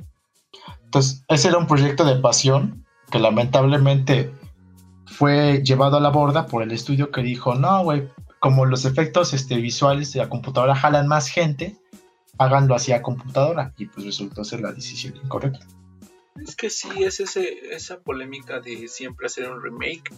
[0.84, 4.30] Entonces, ese era un proyecto de pasión que lamentablemente
[5.07, 8.07] fue llevado a la borda por el estudio que dijo, no, güey,
[8.38, 11.78] como los efectos este, visuales de la computadora jalan más gente,
[12.39, 15.66] háganlo hacia computadora y pues resultó ser la decisión incorrecta.
[16.41, 20.12] Es que sí, es ese, esa polémica de siempre hacer un remake,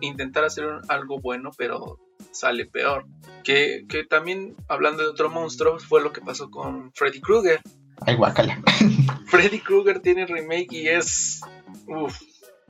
[0.00, 1.98] intentar hacer algo bueno, pero
[2.32, 3.06] sale peor.
[3.44, 7.60] Que, que, también, hablando de otro monstruo, fue lo que pasó con Freddy Krueger.
[8.04, 8.60] Ay, guacala.
[9.26, 11.40] Freddy Krueger tiene remake y es
[11.86, 12.20] uf,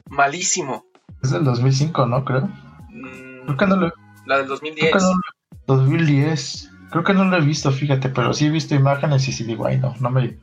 [0.08, 0.84] malísimo.
[1.22, 2.24] Es del 2005, ¿no?
[2.24, 2.42] Creo.
[2.90, 3.92] Mm, Creo que no lo...
[4.26, 4.92] La del 2010.
[5.66, 6.70] 2010.
[6.90, 9.66] Creo que no lo he visto, fíjate, pero sí he visto imágenes y sí digo,
[9.66, 10.38] ay, no, no me,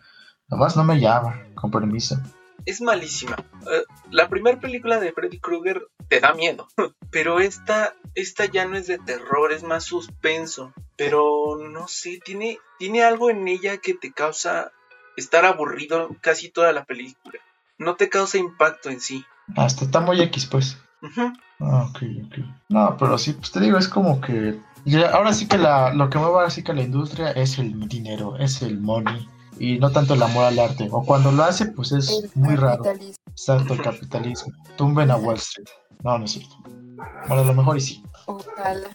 [0.48, 2.18] nomás no me llama, con permiso.
[2.66, 3.36] Es malísima.
[3.72, 6.68] Eh, la primera película de Freddy Krueger te da miedo,
[7.12, 10.74] pero esta, esta ya no es de terror, es más suspenso.
[10.96, 14.72] Pero no sé, tiene, tiene algo en ella que te causa
[15.16, 17.40] estar aburrido casi toda la película.
[17.78, 19.24] No te causa impacto en sí.
[19.56, 20.78] Hasta está muy X, pues.
[21.60, 22.38] Ah, ok, ok.
[22.70, 24.60] No, pero sí, pues te digo, es como que
[25.12, 28.62] ahora sí que la, lo que mueve así que la industria es el dinero, es
[28.62, 29.28] el money
[29.60, 30.88] y no tanto el amor al arte.
[30.92, 32.84] O cuando lo hace, pues es muy raro.
[33.28, 34.54] Exacto, el capitalismo.
[34.76, 35.68] Tumben a Wall Street.
[36.04, 36.56] No, no es cierto.
[37.28, 38.04] Bueno, a lo mejor y sí.
[38.26, 38.90] Ojalá.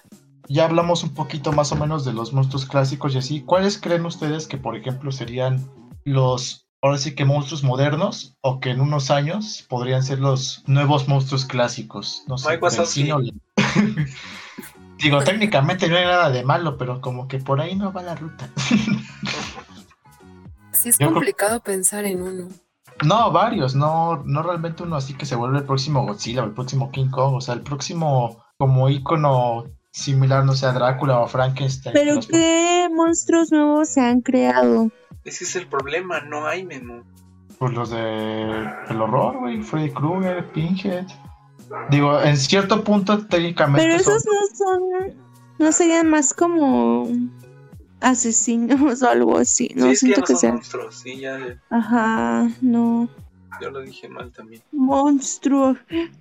[0.48, 3.42] Ya hablamos un poquito más o menos de los monstruos clásicos y así.
[3.42, 5.68] ¿Cuáles creen ustedes que, por ejemplo, serían
[6.04, 11.08] los, ahora sí que monstruos modernos o que en unos años podrían ser los nuevos
[11.08, 12.24] monstruos clásicos?
[12.26, 12.48] No sé.
[15.02, 18.14] Digo, técnicamente no hay nada de malo, pero como que por ahí no va la
[18.14, 18.48] ruta.
[20.72, 22.48] sí, es complicado pensar en uno.
[23.04, 26.52] No, varios, no, no realmente uno así que se vuelve el próximo Godzilla o el
[26.52, 31.24] próximo King Kong, o sea, el próximo como ícono similar, no sé, a Drácula o
[31.24, 31.94] a Frankenstein.
[31.94, 34.90] Pero ¿qué monstruos nuevos se han creado?
[35.24, 37.02] Ese es el problema, no hay menú.
[37.58, 41.06] Pues los de el horror, güey, Freddy Krueger, Pinhead.
[41.90, 43.82] Digo, en cierto punto técnicamente.
[43.82, 45.14] Pero esos no son.
[45.58, 47.08] No serían más como
[48.00, 49.70] asesinos o algo así.
[49.76, 50.54] No sí, es que ya siento no que son sean.
[50.54, 51.38] monstruos, sí, ya
[51.70, 53.08] Ajá, no.
[53.62, 54.62] Yo lo dije mal también.
[54.72, 55.76] Monstruo.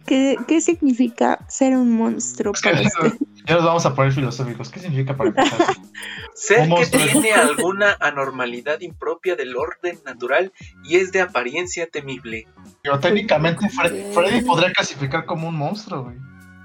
[0.06, 3.18] ¿Qué, qué significa ser un monstruo para usted?
[3.48, 4.70] Ya nos vamos a poner filosóficos.
[4.70, 5.60] ¿Qué significa para empezar?
[6.34, 12.48] Ser que tiene alguna anormalidad impropia del orden natural y es de apariencia temible.
[12.84, 13.68] Pero técnicamente.
[13.70, 16.18] Freddy podría clasificar como un monstruo, güey.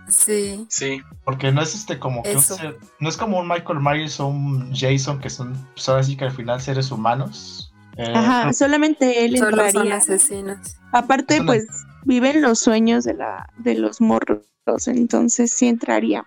[0.08, 3.80] Sí, Sí, Porque no es este como que un ser- no es como un Michael
[3.80, 7.72] Myers o un Jason que son pues ahora sí que al final seres humanos.
[7.98, 9.96] Eh, Ajá, solamente él solo son entraría.
[9.96, 10.58] asesinos.
[10.92, 11.66] Aparte, pues
[12.04, 14.42] viven los sueños de la de los morros,
[14.86, 16.24] entonces sí entraría.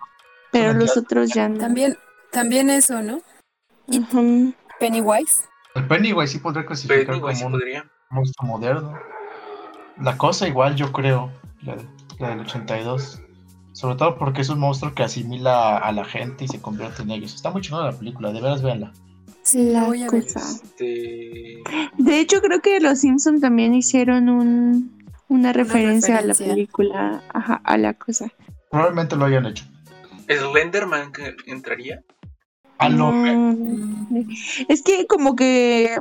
[0.51, 1.59] Pero los otros ya no.
[1.59, 1.95] También,
[2.32, 3.22] también eso, ¿no?
[4.80, 5.43] Pennywise.
[5.76, 7.86] el Pennywise sí podría clasificar Pennywise como un podría.
[8.09, 8.99] monstruo moderno.
[10.01, 11.76] La cosa igual yo creo, la,
[12.20, 13.22] la del 82.
[13.74, 17.11] Sobre todo porque es un monstruo que asimila a la gente y se convierte en
[17.11, 17.36] ellos.
[17.36, 18.91] Está muy chingona la película, de veras véanla.
[19.52, 20.24] Sí, La la voy a ver.
[20.26, 20.39] cosa.
[20.64, 21.64] Este,
[21.97, 27.62] De hecho, creo que los Simpson también hicieron un, una referencia, a la película, ajá,
[27.64, 28.32] a la cosa.
[28.70, 29.66] Probablemente lo hayan hecho.
[30.28, 32.02] Slenderman que entraría.
[32.78, 34.30] A lo Mm,
[34.68, 35.97] Es que como que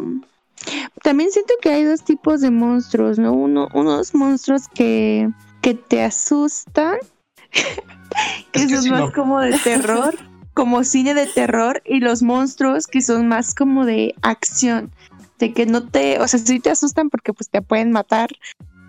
[1.03, 3.33] también siento que hay dos tipos de monstruos, ¿no?
[3.33, 5.29] Uno, unos monstruos que,
[5.63, 6.99] que te asustan,
[8.53, 9.13] que Es que son más no.
[9.13, 10.15] como de terror,
[10.59, 14.91] como cine de terror, y los monstruos que son más como de acción,
[15.39, 18.29] de que no te, o sea, sí te asustan porque pues te pueden matar.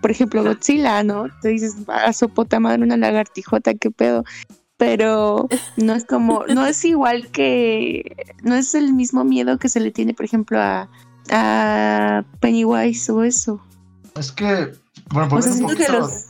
[0.02, 1.26] Por ejemplo, Godzilla, ¿no?
[1.42, 4.24] Te dices, a su puta madre una lagartijota, qué pedo.
[4.78, 5.46] Pero
[5.76, 9.92] no es como, no es igual que, no es el mismo miedo que se le
[9.92, 10.88] tiene, por ejemplo, a,
[11.30, 13.60] a Pennywise o eso.
[14.18, 14.72] Es que,
[15.12, 16.24] bueno, O sea, volviendo un siento que poquito- los,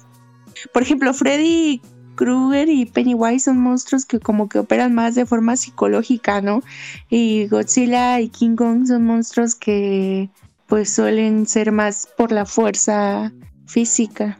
[0.74, 1.80] por ejemplo, Freddy
[2.16, 6.62] Krueger y Pennywise son monstruos que como que operan más de forma psicológica, ¿no?
[7.08, 10.30] Y Godzilla y King Kong son monstruos que
[10.66, 13.32] pues suelen ser más por la fuerza
[13.66, 14.38] física.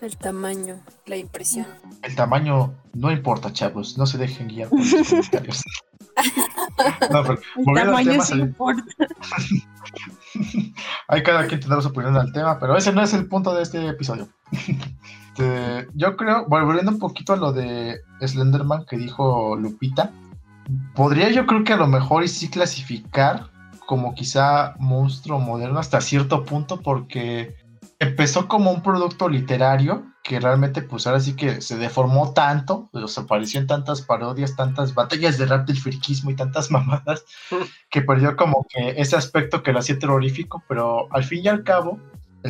[0.00, 1.66] El tamaño, la impresión.
[2.02, 3.98] El tamaño no importa, chavos.
[3.98, 5.62] No se dejen guiar por los comentarios.
[7.12, 8.84] no, pero El tamaño tema, sí importa.
[11.08, 13.62] hay cada quien tendrá su opinión al tema, pero ese no es el punto de
[13.62, 14.28] este episodio.
[15.38, 20.10] Este, yo creo, volviendo un poquito a lo de Slenderman que dijo Lupita,
[20.96, 23.48] podría yo creo que a lo mejor y sí clasificar
[23.86, 27.54] como quizá monstruo moderno hasta cierto punto porque
[28.00, 33.16] empezó como un producto literario que realmente pues ahora sí que se deformó tanto, pues,
[33.16, 37.24] apareció en tantas parodias, tantas batallas de rap del friquismo y tantas mamadas
[37.90, 41.62] que perdió como que ese aspecto que lo hacía terrorífico, pero al fin y al
[41.62, 41.98] cabo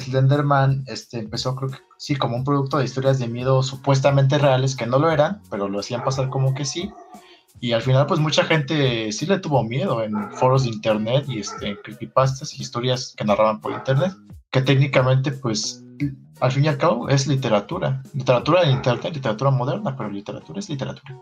[0.01, 4.77] Slenderman este, empezó creo que sí como un producto de historias de miedo supuestamente reales
[4.77, 6.91] que no lo eran, pero lo hacían pasar como que sí.
[7.61, 11.41] Y al final pues mucha gente sí le tuvo miedo en foros de internet y
[11.41, 14.13] este, creepypastas y historias que narraban por internet,
[14.51, 15.85] que técnicamente pues
[16.41, 18.03] al fin y al cabo es literatura.
[18.15, 21.19] Literatura de internet, literatura moderna, pero literatura es literatura.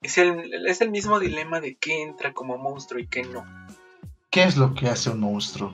[0.00, 3.44] Es el, es el mismo dilema de qué entra como monstruo y qué no.
[4.30, 5.72] ¿Qué es lo que hace un monstruo?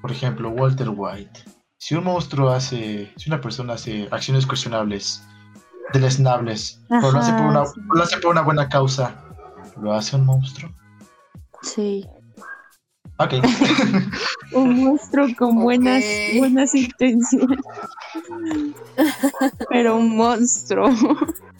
[0.00, 1.44] Por ejemplo, Walter White.
[1.84, 5.20] Si un monstruo hace, si una persona hace acciones cuestionables,
[5.92, 7.80] deleznables, pero lo hace, por una, Ajá, sí.
[7.92, 9.24] lo hace por una buena causa,
[9.80, 10.70] ¿lo hace un monstruo?
[11.62, 12.06] Sí.
[13.18, 13.32] Ok.
[14.54, 16.04] Un monstruo con buenas,
[16.38, 17.58] buenas intenciones.
[19.68, 20.88] Pero un monstruo.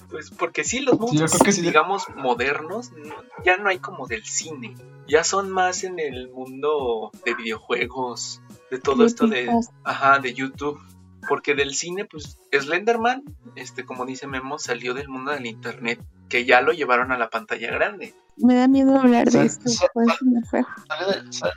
[0.09, 1.63] Pues porque sí, los yo monstruos, creo que sí.
[1.63, 3.15] digamos, modernos, no-
[3.45, 4.77] ya no hay como del cine.
[5.09, 8.41] Ya son más en el mundo de videojuegos,
[8.73, 9.51] de todo esto de,
[9.85, 10.81] ajá, de YouTube.
[11.29, 13.23] Porque del cine, pues, Slenderman,
[13.55, 17.31] este, como dice Memo, salió del mundo del internet, que ya lo llevaron a la
[17.31, 18.15] pantalla grande.
[18.39, 19.71] Me da miedo hablar de esto.
[19.93, 20.65] pues, me fue.
[20.89, 21.53] Sale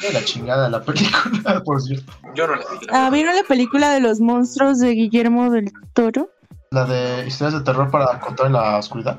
[0.00, 2.10] de, la chingada la película, por cierto.
[2.34, 2.86] Yo no la vi.
[2.86, 3.10] la Ah.
[3.10, 6.30] ¿vieron la película de los monstruos de Guillermo del Toro?
[6.70, 9.18] La de historias de terror para contar en la oscuridad.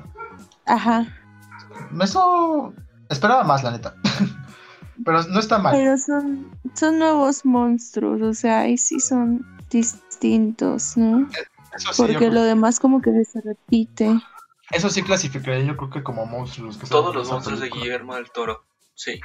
[0.66, 1.06] Ajá.
[2.02, 2.74] Eso
[3.10, 3.96] esperaba más, la neta.
[5.04, 5.74] Pero no está mal.
[5.76, 11.28] Pero son, son nuevos monstruos, o sea, ahí sí son distintos, ¿no?
[11.76, 14.20] Eso sí, Porque lo demás como que se repite.
[14.72, 16.78] eso sí clasificaría yo creo que como monstruos.
[16.78, 17.70] Que Todos los monstruos de.
[17.70, 18.64] Guillermo del Toro.
[18.96, 19.20] Sí.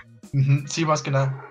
[0.66, 1.44] Sí, más que nada.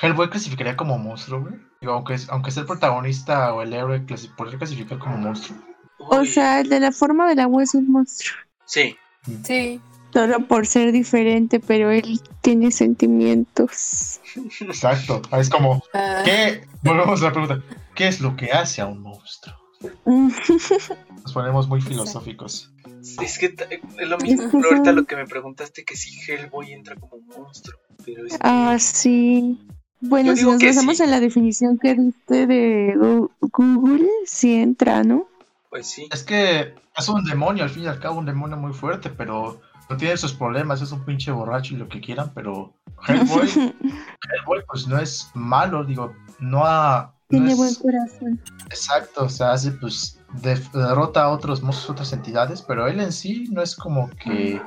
[0.00, 1.54] Hellboy clasificaría como monstruo, güey.
[1.82, 5.58] Aunque, aunque sea el protagonista o el héroe, clasi- podría clasificar como monstruo.
[5.98, 8.34] O sea, el de la forma del agua es un monstruo.
[8.64, 8.96] sí.
[9.42, 9.80] Sí,
[10.14, 14.20] Solo por ser diferente, pero él tiene sentimientos.
[14.60, 15.20] Exacto.
[15.32, 16.64] Es como, ah, ¿qué?
[16.82, 17.62] Volvemos a la pregunta.
[17.94, 19.56] ¿Qué es lo que hace a un monstruo?
[20.04, 20.30] Mm,
[21.22, 22.72] Nos ponemos muy filosóficos.
[23.20, 23.54] Es que
[23.98, 27.26] es lo mismo, que ahorita lo que me preguntaste que si Hellboy entra como un
[27.26, 27.78] monstruo.
[28.04, 29.60] Pero es que- Ah, sí.
[30.00, 31.02] Bueno, si nos basamos sí.
[31.02, 32.94] en la definición que diste de
[33.40, 35.26] Google, sí entra, ¿no?
[35.70, 36.06] pues sí.
[36.12, 39.60] Es que es un demonio, al fin y al cabo, un demonio muy fuerte, pero
[39.90, 42.74] no tiene sus problemas, es un pinche borracho y lo que quieran, pero
[43.06, 47.12] Hellboy, Hellboy pues no es malo, digo, no ha...
[47.12, 48.40] no Tiene es- buen corazón.
[48.66, 53.12] Exacto, o sea, hace pues de- derrota a otros monstruos, otras entidades, pero él en
[53.12, 54.60] sí no es como que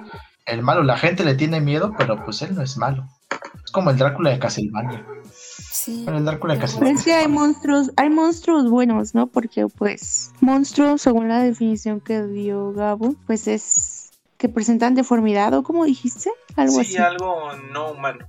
[0.45, 3.05] el malo, la gente le tiene miedo, pero pues él no es malo.
[3.65, 5.05] Es como el Drácula de Castlevania.
[5.71, 6.03] Sí.
[6.05, 6.93] Bueno, el Drácula de Castlevania.
[6.97, 9.27] es que hay monstruos, hay monstruos buenos, ¿no?
[9.27, 13.96] Porque pues monstruos, según la definición que dio Gabo, pues es
[14.37, 16.97] que presentan deformidad o como dijiste, algo Sí, así.
[16.97, 18.27] algo no humano.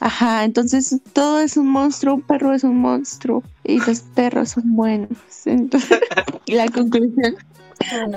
[0.00, 4.76] Ajá, entonces todo es un monstruo, un perro es un monstruo y los perros son
[4.76, 5.10] buenos.
[5.44, 6.00] Entonces,
[6.46, 7.36] y la conclusión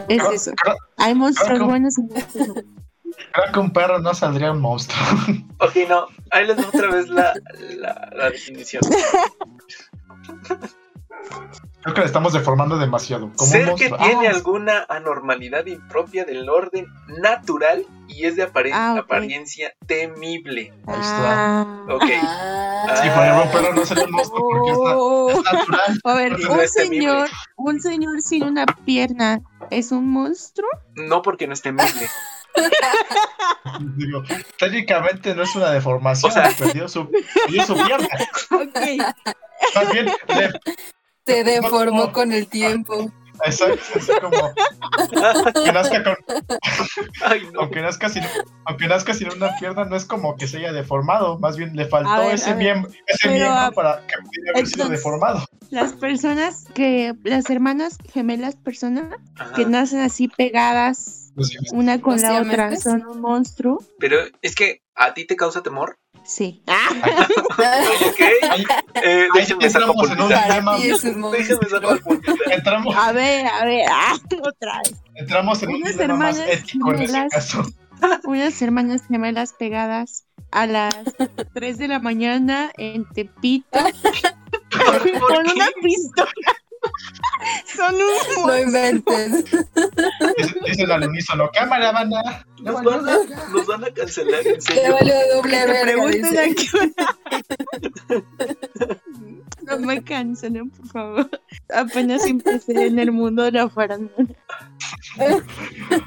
[0.08, 0.52] es Creo- eso.
[0.62, 2.66] creo- Hay monstruos que- buenos y monstruos
[3.34, 5.00] creo que un perro no saldría un monstruo.
[5.60, 7.34] Ok, no, ahí les doy otra vez la,
[7.78, 8.82] la, la definición.
[11.84, 13.32] Creo que le estamos deformando demasiado.
[13.36, 18.72] Como Ser que tiene Ah, alguna anormalidad impropia del orden natural y es de apare-
[18.74, 20.74] Ah, apariencia temible.
[20.86, 21.62] Ahí está.
[21.62, 21.86] Ah.
[21.90, 22.04] Ok.
[22.24, 22.96] Ah.
[23.02, 25.30] Sí, por ejemplo, un perro no sería un monstruo porque Oh.
[25.32, 26.00] es, na- es natural.
[26.04, 30.70] A ver, no un señor, un señor sin una pierna es un monstruo.
[30.96, 32.10] No porque no es temible.
[33.98, 34.24] Digo,
[34.60, 38.08] técnicamente no es una deformación, O sea- perdió, su, perdió su pierna.
[38.52, 38.80] Ok.
[39.76, 40.60] Más bien, le-
[41.26, 42.12] Se deformó No.
[42.14, 43.12] con el tiempo.
[43.46, 44.54] exacto, así como
[45.66, 46.16] que nazca con,
[47.26, 47.62] Ay, no.
[47.62, 48.24] aunque nazca sin,
[48.66, 51.86] aunque nazca sin una pierna, no es como que se haya deformado, más bien le
[51.86, 55.46] faltó ver, ese miembro, ese Pero, miembro ah, para que pudiera haber sido deformado.
[55.72, 59.06] Las personas que, las hermanas gemelas personas
[59.38, 59.54] Ajá.
[59.54, 63.82] que nacen así pegadas Pues una con ¿Los la otra son un monstruo.
[64.00, 65.98] Pero es que a ti te causa temor.
[66.24, 66.62] Sí.
[66.68, 67.60] Ok.
[68.50, 68.64] Ahí,
[69.04, 69.66] Eh, ahí déjenme
[70.24, 72.00] un dilema, un monstruo.
[72.00, 72.34] puntita.
[72.54, 74.14] entramos, A ver, a ver, ah,
[74.44, 74.94] otra vez.
[75.16, 77.34] entramos en un Unas dilema más hermanas ético en ese gemelas.
[77.34, 77.64] caso.
[78.24, 80.96] Unas hermanas gemelas pegadas a las
[81.54, 83.68] 3 de la mañana en Tepito
[84.72, 85.52] ¿Por con qué?
[85.54, 86.56] una pistola.
[87.76, 89.46] Son un No inventes.
[90.38, 92.46] Dice, dice al unísono, cámara, banda.
[92.62, 93.18] Nos van, a,
[93.52, 96.40] nos van a cancelar, en Te valió doble verga, pregunten dice.
[96.40, 98.26] a qué hora.
[99.64, 101.30] No me cancelen, por favor.
[101.74, 104.36] Apenas empecé en el mundo de la farándula.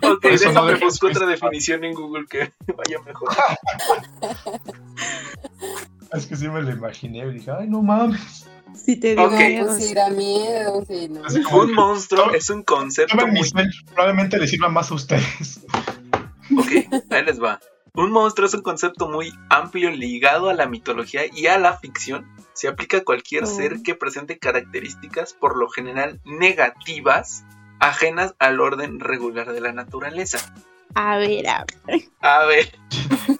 [0.03, 3.29] Ok, Por eso no déjame buscar otra definición en Google que vaya mejor.
[6.12, 8.47] Es que sí me lo imaginé y dije, ay, no mames.
[8.75, 9.33] Si te digo Ok.
[9.39, 9.66] miedo.
[9.66, 11.25] Pues sí, da miedo, sí, no.
[11.25, 13.51] Así como, Un monstruo es un concepto muy
[13.95, 15.61] probablemente les sirva más a ustedes.
[16.57, 16.70] Ok,
[17.11, 17.61] ahí les va.
[17.95, 22.27] Un monstruo es un concepto muy amplio ligado a la mitología y a la ficción.
[22.53, 23.47] Se aplica a cualquier Oh.
[23.47, 27.45] ser que presente características por lo general negativas,
[27.81, 30.55] ajenas al orden regular de la naturaleza.
[30.95, 32.03] A ver, a ver.
[32.20, 32.72] A ver,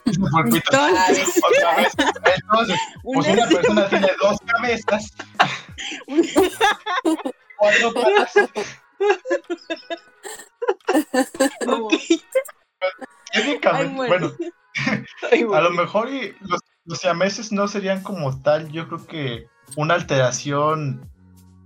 [0.07, 1.93] Entonces, otra vez.
[2.35, 5.13] Entonces, pues una persona tiene dos cabezas,
[7.57, 8.35] cuatro patas.
[11.67, 11.95] Ok.
[13.33, 14.33] Técnicamente, bueno.
[15.55, 19.47] a lo mejor y los, los siameses no serían como tal, yo creo que
[19.77, 21.11] una alteración,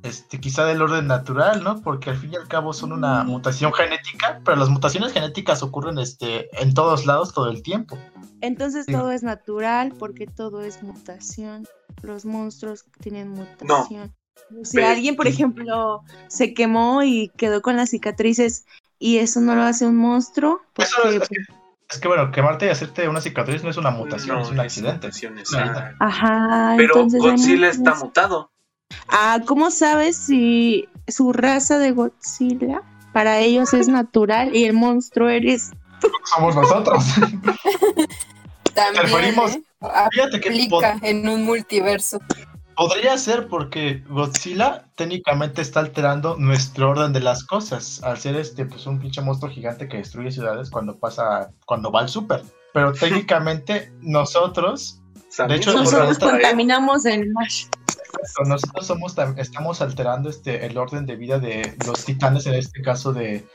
[0.02, 1.80] este, quizá del orden natural, ¿no?
[1.82, 3.28] Porque al fin y al cabo son una Mm.
[3.28, 7.98] mutación genética, pero las mutaciones genéticas ocurren, este, en todos lados todo el tiempo.
[8.40, 8.92] Entonces Sí.
[8.92, 11.66] todo es natural porque todo es mutación.
[12.02, 14.14] Los monstruos tienen mutación.
[14.62, 18.64] Si Pero- alguien, por ejemplo, se quemó y quedó con las cicatrices
[19.00, 21.54] y eso no lo hace un monstruo, pues Eso es, que- es que,
[21.90, 24.60] es que, bueno, quemarte y hacerte una cicatriz no es una mutación, No, es un
[24.60, 25.08] accidente.
[25.08, 25.96] Es una.
[25.98, 28.52] Ajá, Pero Godzilla está mutado.
[29.08, 32.82] Ah, ¿cómo sabes si su raza de Godzilla
[33.12, 35.72] para ellos es natural y el monstruo eres?
[36.24, 37.04] Somos nosotros.
[38.74, 39.34] También.
[39.34, 39.62] ¿eh?
[40.12, 42.18] Fíjate que Aplica en un multiverso.
[42.76, 48.66] podría ser porque Godzilla técnicamente está alterando nuestro orden de las cosas, al ser este,
[48.66, 52.42] pues un pinche monstruo gigante que destruye ciudades cuando pasa, cuando va al súper.
[52.72, 55.00] Pero técnicamente nosotros,
[55.36, 57.48] También hecho, nosotros contaminamos el mar.
[58.46, 62.82] Nosotros somos, tam- estamos alterando este, el orden de vida de los titanes, en este
[62.82, 63.46] caso de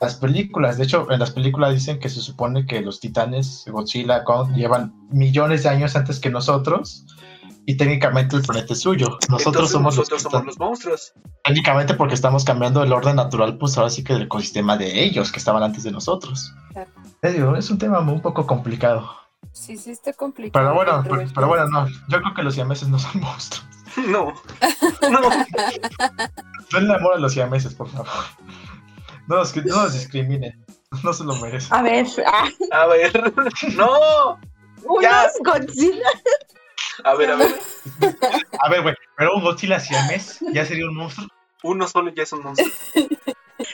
[0.00, 0.76] las películas.
[0.78, 4.94] De hecho, en las películas dicen que se supone que los titanes, Godzilla, Kong, llevan
[5.10, 7.04] millones de años antes que nosotros.
[7.68, 9.18] Y técnicamente el planeta es suyo.
[9.28, 11.12] Nosotros Entonces somos nosotros los somos monstruos.
[11.42, 15.32] técnicamente porque estamos cambiando el orden natural, pues ahora sí que del ecosistema de ellos
[15.32, 16.52] que estaban antes de nosotros.
[16.72, 16.90] Claro.
[17.20, 19.10] Te digo, es un tema un poco complicado.
[19.50, 20.64] Sí, sí, está complicado.
[20.64, 21.88] Pero bueno, pero, pero bueno, no.
[21.88, 23.66] Yo creo que los siameses no son monstruos.
[24.06, 24.34] No.
[25.10, 25.30] No.
[26.72, 28.08] Denle amor a los siameses, por favor.
[29.26, 30.64] No los, no los discriminen.
[31.02, 31.74] No se lo merecen.
[31.74, 33.32] A ver, ah, A ver.
[33.74, 34.38] No.
[34.84, 36.08] unos Godzilla.
[37.04, 37.60] A ver, a ver.
[38.60, 41.28] A ver, güey, pero un Godzilla siamés ya sería un monstruo.
[41.62, 42.70] Uno solo ya es un monstruo.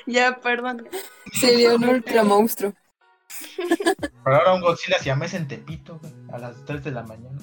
[0.06, 0.88] Ya, perdón.
[1.32, 2.72] Sería un ultra monstruo.
[3.56, 7.38] Pero ahora un Godzilla siamés en Tepito, güey, a las 3 de la mañana.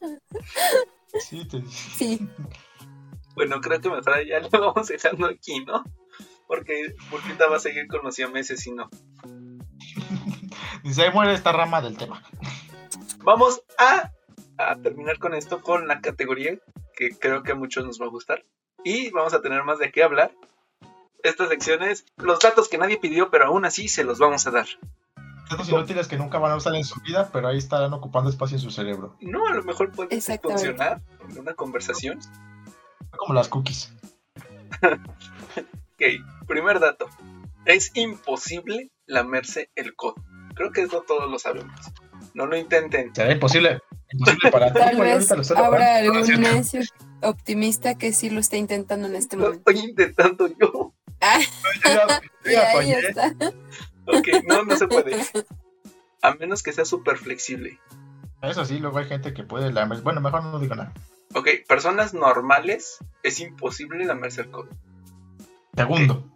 [1.18, 2.28] Sí, te Sí.
[3.34, 5.84] Bueno, creo que mejor ya lo vamos dejando aquí, ¿no?
[6.46, 8.90] Porque Burkita va a seguir con los siameses y no.
[10.82, 12.22] Dice, ahí muere esta rama del tema.
[13.18, 14.12] Vamos a,
[14.58, 16.58] a terminar con esto, con la categoría
[16.96, 18.44] que creo que a muchos nos va a gustar.
[18.84, 20.32] Y vamos a tener más de qué hablar.
[21.22, 24.50] Esta sección es los datos que nadie pidió, pero aún así se los vamos a
[24.50, 24.66] dar.
[25.50, 28.56] Datos inútiles que nunca van a usar en su vida, pero ahí estarán ocupando espacio
[28.56, 29.16] en su cerebro.
[29.20, 32.18] No, a lo mejor puede funcionar en una conversación.
[33.16, 33.92] Como las cookies.
[36.02, 37.08] Ok, primer dato.
[37.66, 40.14] Es imposible lamerse el codo.
[40.54, 41.78] Creo que eso todos lo sabemos.
[42.32, 43.14] No lo intenten.
[43.14, 43.80] Será imposible.
[44.10, 44.78] Imposible para ti.
[44.78, 46.80] Tal güey, vez lo habrá algún necio
[47.22, 49.70] optimista que sí lo está intentando en este Lo momento.
[49.70, 50.94] estoy intentando yo.
[51.20, 51.38] Ah,
[51.84, 52.90] Yo ya- yo ya ya, fallé.
[52.92, 53.34] ya está.
[54.18, 55.16] Ok, no, no se puede.
[56.22, 57.78] A menos que sea súper flexible.
[58.42, 60.00] Eso sí, luego hay gente que puede lamer.
[60.02, 60.92] Bueno, mejor no digo nada.
[61.34, 64.68] Ok, personas normales es imposible lamerse el codo.
[65.74, 66.26] Segundo.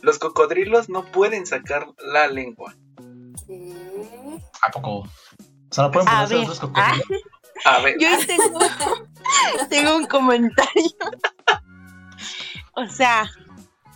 [0.00, 2.74] Los cocodrilos no pueden sacar la lengua.
[3.46, 3.74] ¿Qué?
[4.62, 5.00] ¿A poco?
[5.00, 5.08] O
[5.70, 7.06] sea, no pueden ponerse los dos cocodrilos.
[7.64, 8.08] A ver, Yo
[9.68, 10.62] tengo un comentario.
[12.74, 13.28] O sea,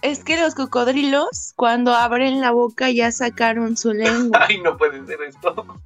[0.03, 5.05] es que los cocodrilos cuando abren la boca ya sacaron su lengua, ay, no puede
[5.07, 5.81] ser esto.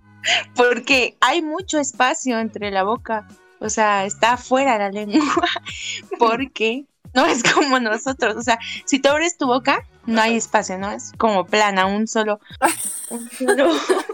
[0.55, 3.29] porque hay mucho espacio entre la boca.
[3.59, 5.49] O sea, está afuera la lengua,
[6.19, 8.37] porque no es como nosotros.
[8.37, 10.91] O sea, si tú abres tu boca, no hay espacio, ¿no?
[10.91, 12.41] Es como plana, un solo,
[13.11, 13.73] un solo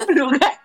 [0.08, 0.60] lugar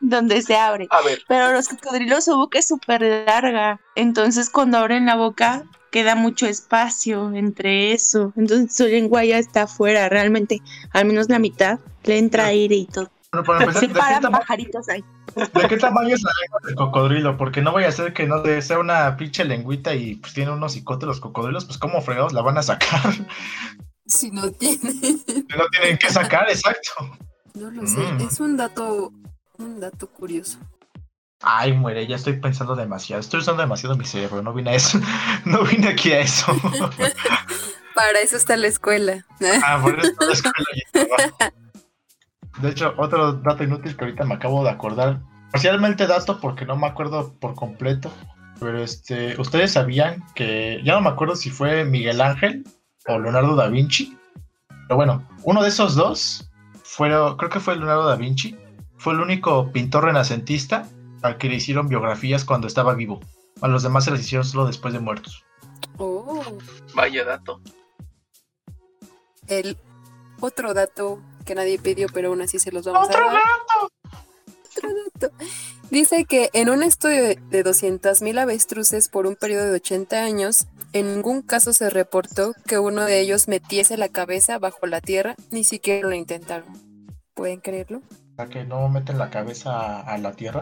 [0.00, 0.88] donde se abre.
[0.90, 3.80] A ver, Pero los cocodrilos su boca es súper larga.
[3.94, 5.64] Entonces cuando abren la boca
[5.96, 8.34] queda mucho espacio entre eso.
[8.36, 10.10] Entonces su lengua ya está afuera.
[10.10, 10.60] Realmente,
[10.92, 13.10] al menos la mitad, le entra aire y todo.
[13.32, 15.02] Bueno, para empezar, Se ¿de qué, paran pajaritos ahí.
[15.34, 17.38] de qué tamaño es la lengua del cocodrilo?
[17.38, 20.74] Porque no vaya a ser que no sea una pinche lengüita y pues tiene unos
[20.74, 23.14] cicotes los cocodrilos, pues cómo fregados la van a sacar.
[24.08, 24.92] Si no tiene.
[25.56, 26.90] no tienen que sacar, exacto.
[27.54, 28.00] No lo sé.
[28.00, 28.20] Mm.
[28.20, 29.14] Es un dato,
[29.56, 30.58] un dato curioso.
[31.42, 33.20] Ay, muere, ya estoy pensando demasiado.
[33.20, 34.98] Estoy usando demasiado mi cerebro, no vine a eso.
[35.44, 36.46] No vine aquí a eso.
[37.94, 39.24] Para eso está la escuela.
[39.64, 41.54] Ah, por eso la escuela y el trabajo.
[42.58, 45.20] De hecho, otro dato inútil que ahorita me acabo de acordar.
[45.52, 48.12] Parcialmente dato porque no me acuerdo por completo.
[48.58, 50.80] Pero este, ustedes sabían que.
[50.84, 52.64] Ya no me acuerdo si fue Miguel Ángel
[53.06, 54.18] o Leonardo da Vinci.
[54.68, 56.50] Pero bueno, uno de esos dos
[56.82, 58.56] fueron, creo que fue Leonardo da Vinci.
[58.98, 60.86] Fue el único pintor renacentista
[61.26, 63.20] al que le hicieron biografías cuando estaba vivo.
[63.60, 65.44] A los demás se las hicieron solo después de muertos.
[65.98, 66.42] Oh,
[66.94, 67.60] vaya dato.
[69.48, 69.76] el
[70.40, 73.42] otro dato que nadie pidió, pero aún así se los vamos ¡Otro a dar.
[74.76, 75.34] Otro dato.
[75.90, 80.66] Dice que en un estudio de- de 200.000 avestruces por un periodo de 80 años,
[80.92, 85.36] en ningún caso se reportó que uno de ellos metiese la cabeza bajo la tierra,
[85.50, 86.66] ni siquiera lo intentaron.
[87.34, 88.02] ¿Pueden creerlo?
[88.36, 89.70] Sea, que no meten la cabeza
[90.00, 90.60] a, a la tierra.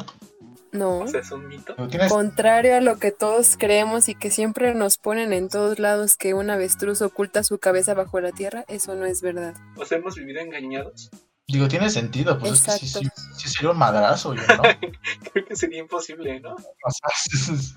[0.75, 0.99] No.
[0.99, 1.75] O sea, es un mito.
[1.89, 6.17] Tienes Contrario a lo que todos creemos y que siempre nos ponen en todos lados
[6.17, 9.55] que un avestruz oculta su cabeza bajo la tierra, eso no es verdad.
[9.77, 11.11] O sea, hemos vivido engañados.
[11.47, 14.63] Digo, tiene sentido, pues es que sí, sí, sí sería un madrazo, yo, ¿no?
[15.33, 16.55] Creo que sería imposible, ¿no?
[16.55, 17.75] O sea, es- es-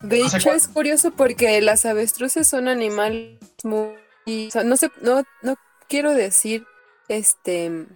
[0.00, 4.48] De O sea, hecho, es curioso porque las avestruces son animales muy...
[4.48, 5.54] o sea, no sé, no, no
[5.88, 6.66] quiero decir
[7.08, 7.86] este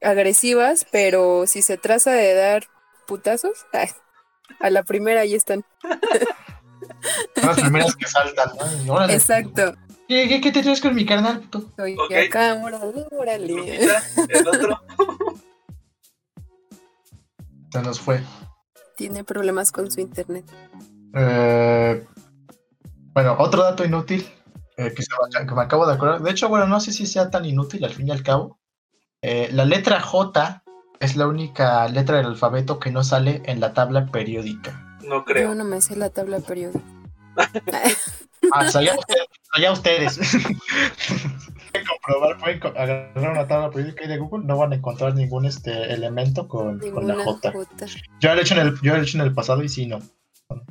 [0.00, 2.64] agresivas, pero si se trata de dar
[3.10, 3.88] putazos, ay,
[4.60, 5.64] a la primera ahí están.
[7.34, 8.50] son las primeras que saltan,
[8.86, 8.92] ¿no?
[8.94, 9.74] Órale, Exacto.
[10.06, 11.58] ¿Qué, qué, qué te traes con mi carnal, puto?
[11.58, 12.12] Estoy Ok.
[12.28, 13.46] acá, órale, órale.
[13.48, 14.80] Lupita, el otro.
[17.72, 18.20] Se nos fue.
[18.96, 20.44] Tiene problemas con su internet.
[21.14, 22.06] Eh,
[23.12, 24.28] bueno, otro dato inútil
[24.76, 25.08] eh, que, se
[25.40, 26.20] me, que me acabo de acordar.
[26.20, 28.58] De hecho, bueno, no sé si sea tan inútil al fin y al cabo.
[29.22, 30.62] Eh, la letra J
[31.00, 34.98] es la única letra del alfabeto que no sale en la tabla periódica.
[35.02, 35.54] No Yo creo.
[35.54, 36.80] no me sé la tabla periódica.
[38.52, 40.18] Ah, ¿sabían ustedes, allá ustedes.
[41.72, 45.14] pueden comprobar, pueden co- agarrar una tabla periódica ahí de Google, no van a encontrar
[45.14, 47.52] ningún este elemento con, con la J.
[47.52, 47.86] J.
[48.20, 49.84] Yo lo he hecho en el, yo lo he hecho en el pasado y sí,
[49.86, 49.98] no.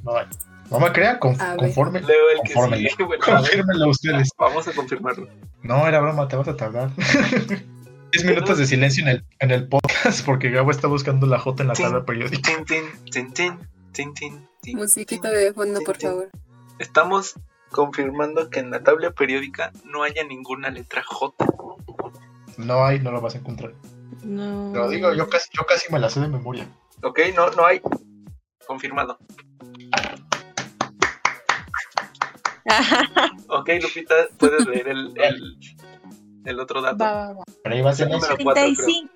[0.02, 0.26] No, hay.
[0.72, 2.56] No me crean, con, conforme, Leo el que.
[2.56, 4.30] Bueno, a ver, confírmenlo ustedes.
[4.40, 5.28] vamos a confirmarlo.
[5.62, 6.90] No, era broma, te vas a tardar.
[8.12, 11.62] 10 minutos de silencio en el, en el podcast porque Gabo está buscando la J
[11.64, 12.42] en la tabla periódica.
[12.42, 13.60] Tin, tin, tin, tin,
[13.94, 16.10] tin, tin, tin, Musiquita de fondo, por tin.
[16.10, 16.30] favor.
[16.80, 17.36] Estamos
[17.72, 21.46] confirmando que en la tabla periódica no haya ninguna letra J.
[22.58, 23.74] No hay, no lo vas a encontrar.
[24.24, 24.72] No.
[24.74, 26.68] Te lo digo, yo casi, yo casi me la sé de memoria.
[27.04, 27.20] ¿Ok?
[27.36, 27.82] No, no hay.
[28.68, 29.18] Confirmado.
[33.48, 35.58] Ok, Lupita, puedes leer el, el,
[36.46, 37.04] el otro dato.
[37.04, 37.44] Va, va, va.
[37.70, 38.44] Pero ahí va a ser Número ese.
[38.44, 38.76] cuatro, creo.
[38.76, 39.14] 35.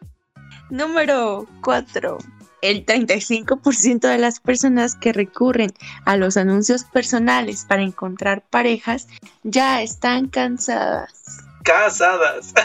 [0.69, 2.17] Número 4.
[2.61, 5.73] El 35% de las personas que recurren
[6.05, 9.07] a los anuncios personales para encontrar parejas
[9.43, 11.11] ya están cansadas.
[11.63, 12.53] Casadas.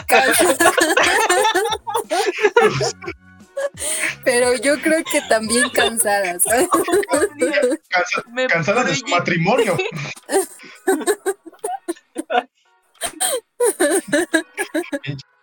[4.23, 6.43] Pero yo creo que también cansadas.
[6.45, 9.77] Cansa- Me cansada de su matrimonio.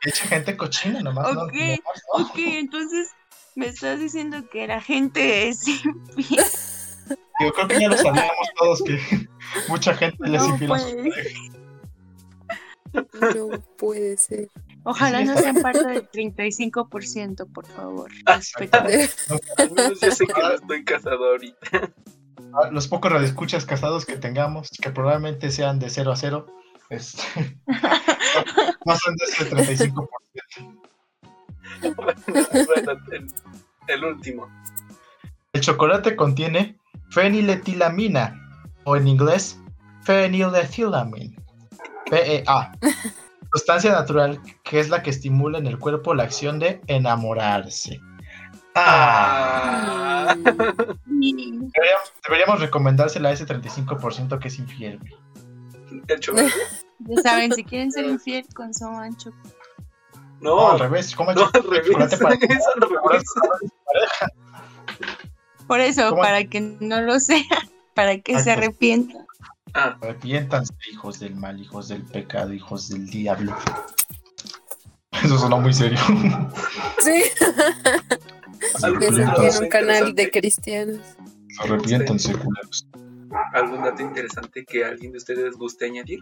[0.03, 1.33] Echa gente cochina nomás.
[1.35, 2.25] no- Ok, no.
[2.25, 3.11] Ok, entonces
[3.55, 6.45] me estás diciendo que la gente es infiel.
[7.41, 8.99] Yo creo que ya lo sabíamos todos que
[9.69, 10.83] mucha gente les No, pues.
[10.85, 11.33] parejas.
[13.37, 14.49] No puede ser.
[14.85, 18.11] Ojalá no sean parte del 35%, por favor.
[18.13, 21.93] Yo sé que no estoy casado ahorita.
[22.55, 26.47] Ah, Los pocos radioescuchas casados que tengamos, que probablemente sean de 0 a 0,
[26.91, 27.23] este,
[27.67, 30.09] de ese 35%.
[32.67, 33.27] Bueno, el,
[33.89, 34.49] el último.
[35.53, 36.79] El chocolate contiene
[37.11, 38.41] feniletilamina,
[38.85, 39.61] o en inglés,
[40.03, 41.37] phenyletilamine,
[42.11, 42.73] PEA,
[43.53, 48.01] sustancia natural que es la que estimula en el cuerpo la acción de enamorarse.
[48.75, 50.35] Ah, Ah.
[51.07, 55.01] Deberíamos, deberíamos recomendársela a ese 35% que es infiel.
[56.07, 56.17] Güey.
[56.17, 56.53] El chocolate.
[56.99, 59.51] Ya saben, si quieren ser infiel, consuman chocolate.
[60.41, 62.19] No, No, al revés, coma no, al chocolate revés.
[62.19, 63.25] para- Es al revés.
[65.67, 66.23] Por eso, ¿Cómo?
[66.23, 67.43] para que no lo sea,
[67.95, 68.61] para que se Exacto.
[68.63, 69.27] arrepientan.
[69.75, 73.55] Ah, Arrepiéntanse, hijos del mal, hijos del pecado, hijos del diablo.
[75.23, 75.99] Eso sonó muy serio.
[77.01, 77.25] Sí,
[78.81, 80.99] dato en un canal de cristianos.
[81.59, 82.87] Arrepiéntanse, culeros.
[83.53, 86.21] ¿Algún dato interesante que alguien de ustedes guste añadir?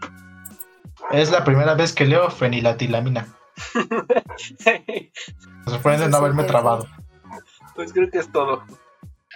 [1.11, 3.27] Es la primera vez que leo feniletilamina.
[4.65, 5.11] Me
[5.65, 6.87] sorprende no haberme trabado.
[7.75, 8.63] Pues creo que es todo.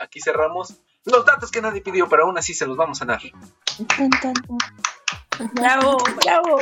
[0.02, 3.22] Aquí cerramos los datos que nadie pidió, pero aún así se los vamos a dar.
[5.54, 6.60] Bravo, bravo.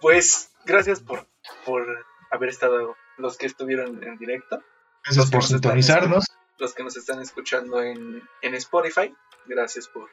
[0.00, 1.26] Pues gracias por,
[1.64, 1.86] por
[2.30, 4.62] haber estado los que estuvieron en directo,
[5.04, 6.26] Gracias por sintonizarnos.
[6.62, 9.12] Los que nos están escuchando en, en Spotify.
[9.46, 10.08] Gracias por,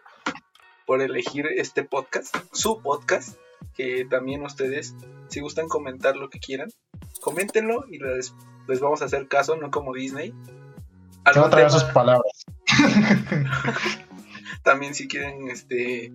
[0.88, 3.38] por elegir este podcast, su podcast,
[3.76, 4.95] que también ustedes,
[5.28, 6.70] si gustan comentar lo que quieran,
[7.22, 8.34] coméntenlo y les,
[8.68, 10.34] les vamos a hacer caso, no como Disney.
[11.32, 12.45] Se va a traer sus palabras.
[14.64, 16.12] También si quieren este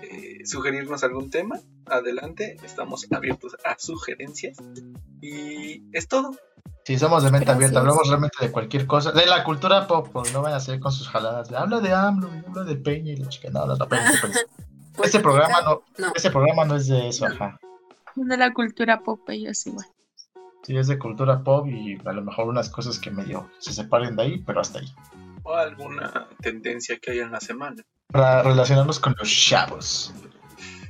[0.00, 4.56] eh, sugerirnos algún tema, adelante, estamos abiertos a sugerencias.
[5.20, 6.30] Y es todo.
[6.84, 7.56] Si somos de mente Gracias.
[7.56, 9.10] abierta, hablamos realmente de cualquier cosa.
[9.12, 11.50] De la cultura pop, pues, no van a seguir con sus jaladas.
[11.52, 13.48] Habla de AMLO, habla de Peña y la chica.
[13.50, 14.44] No, no, no, espérense, espérense.
[15.04, 16.12] Este programa no, No.
[16.14, 17.58] este programa no es de eso, ajá.
[18.14, 19.86] De la cultura pop, ellos igual.
[20.62, 24.16] Sí, es de cultura pop y a lo mejor unas cosas que medio se separen
[24.16, 24.90] de ahí, pero hasta ahí.
[25.42, 27.82] O alguna tendencia que haya en la semana.
[28.10, 30.14] Para relacionarnos con los chavos.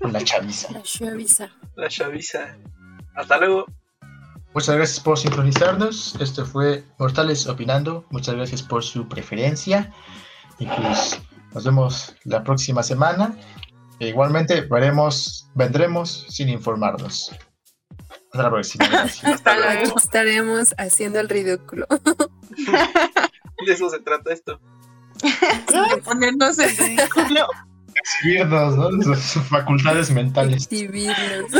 [0.00, 0.70] Con la chaviza.
[0.72, 1.50] La chaviza.
[1.74, 2.56] La chaviza.
[3.16, 3.66] Hasta luego.
[4.56, 6.16] Muchas gracias por sintonizarnos.
[6.18, 8.06] Esto fue Mortales Opinando.
[8.08, 9.92] Muchas gracias por su preferencia.
[10.58, 11.20] Y pues
[11.52, 13.36] nos vemos la próxima semana.
[14.00, 17.36] E igualmente veremos, vendremos sin informarnos.
[18.32, 18.86] Hasta la próxima.
[19.24, 19.98] Hasta luego.
[19.98, 21.86] estaremos haciendo el ridículo.
[23.66, 24.58] De eso se trata esto.
[25.22, 27.46] De ponernos en ridículo.
[27.94, 29.02] Exhibirnos, ¿no?
[29.02, 30.62] Sus, sus facultades mentales.
[30.62, 31.52] Exhibirnos.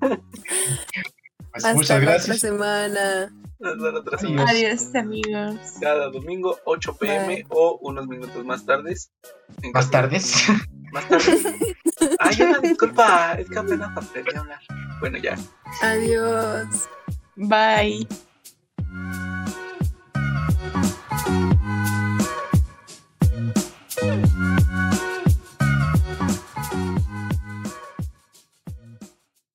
[1.52, 2.28] Pues, muchas gracias.
[2.28, 3.32] La otra semana.
[3.58, 4.50] La otra semana.
[4.50, 4.94] Adiós.
[4.94, 5.56] Amigos.
[5.80, 7.46] Cada domingo, 8 pm Bye.
[7.50, 9.10] o unos minutos más tardes.
[9.74, 10.34] ¿Más tardes?
[10.92, 11.46] Más tardes.
[12.18, 14.60] Ay, una disculpa, es que apenas aprendí a hablar.
[15.00, 15.36] Bueno, ya.
[15.82, 16.88] Adiós.
[17.36, 18.06] Bye.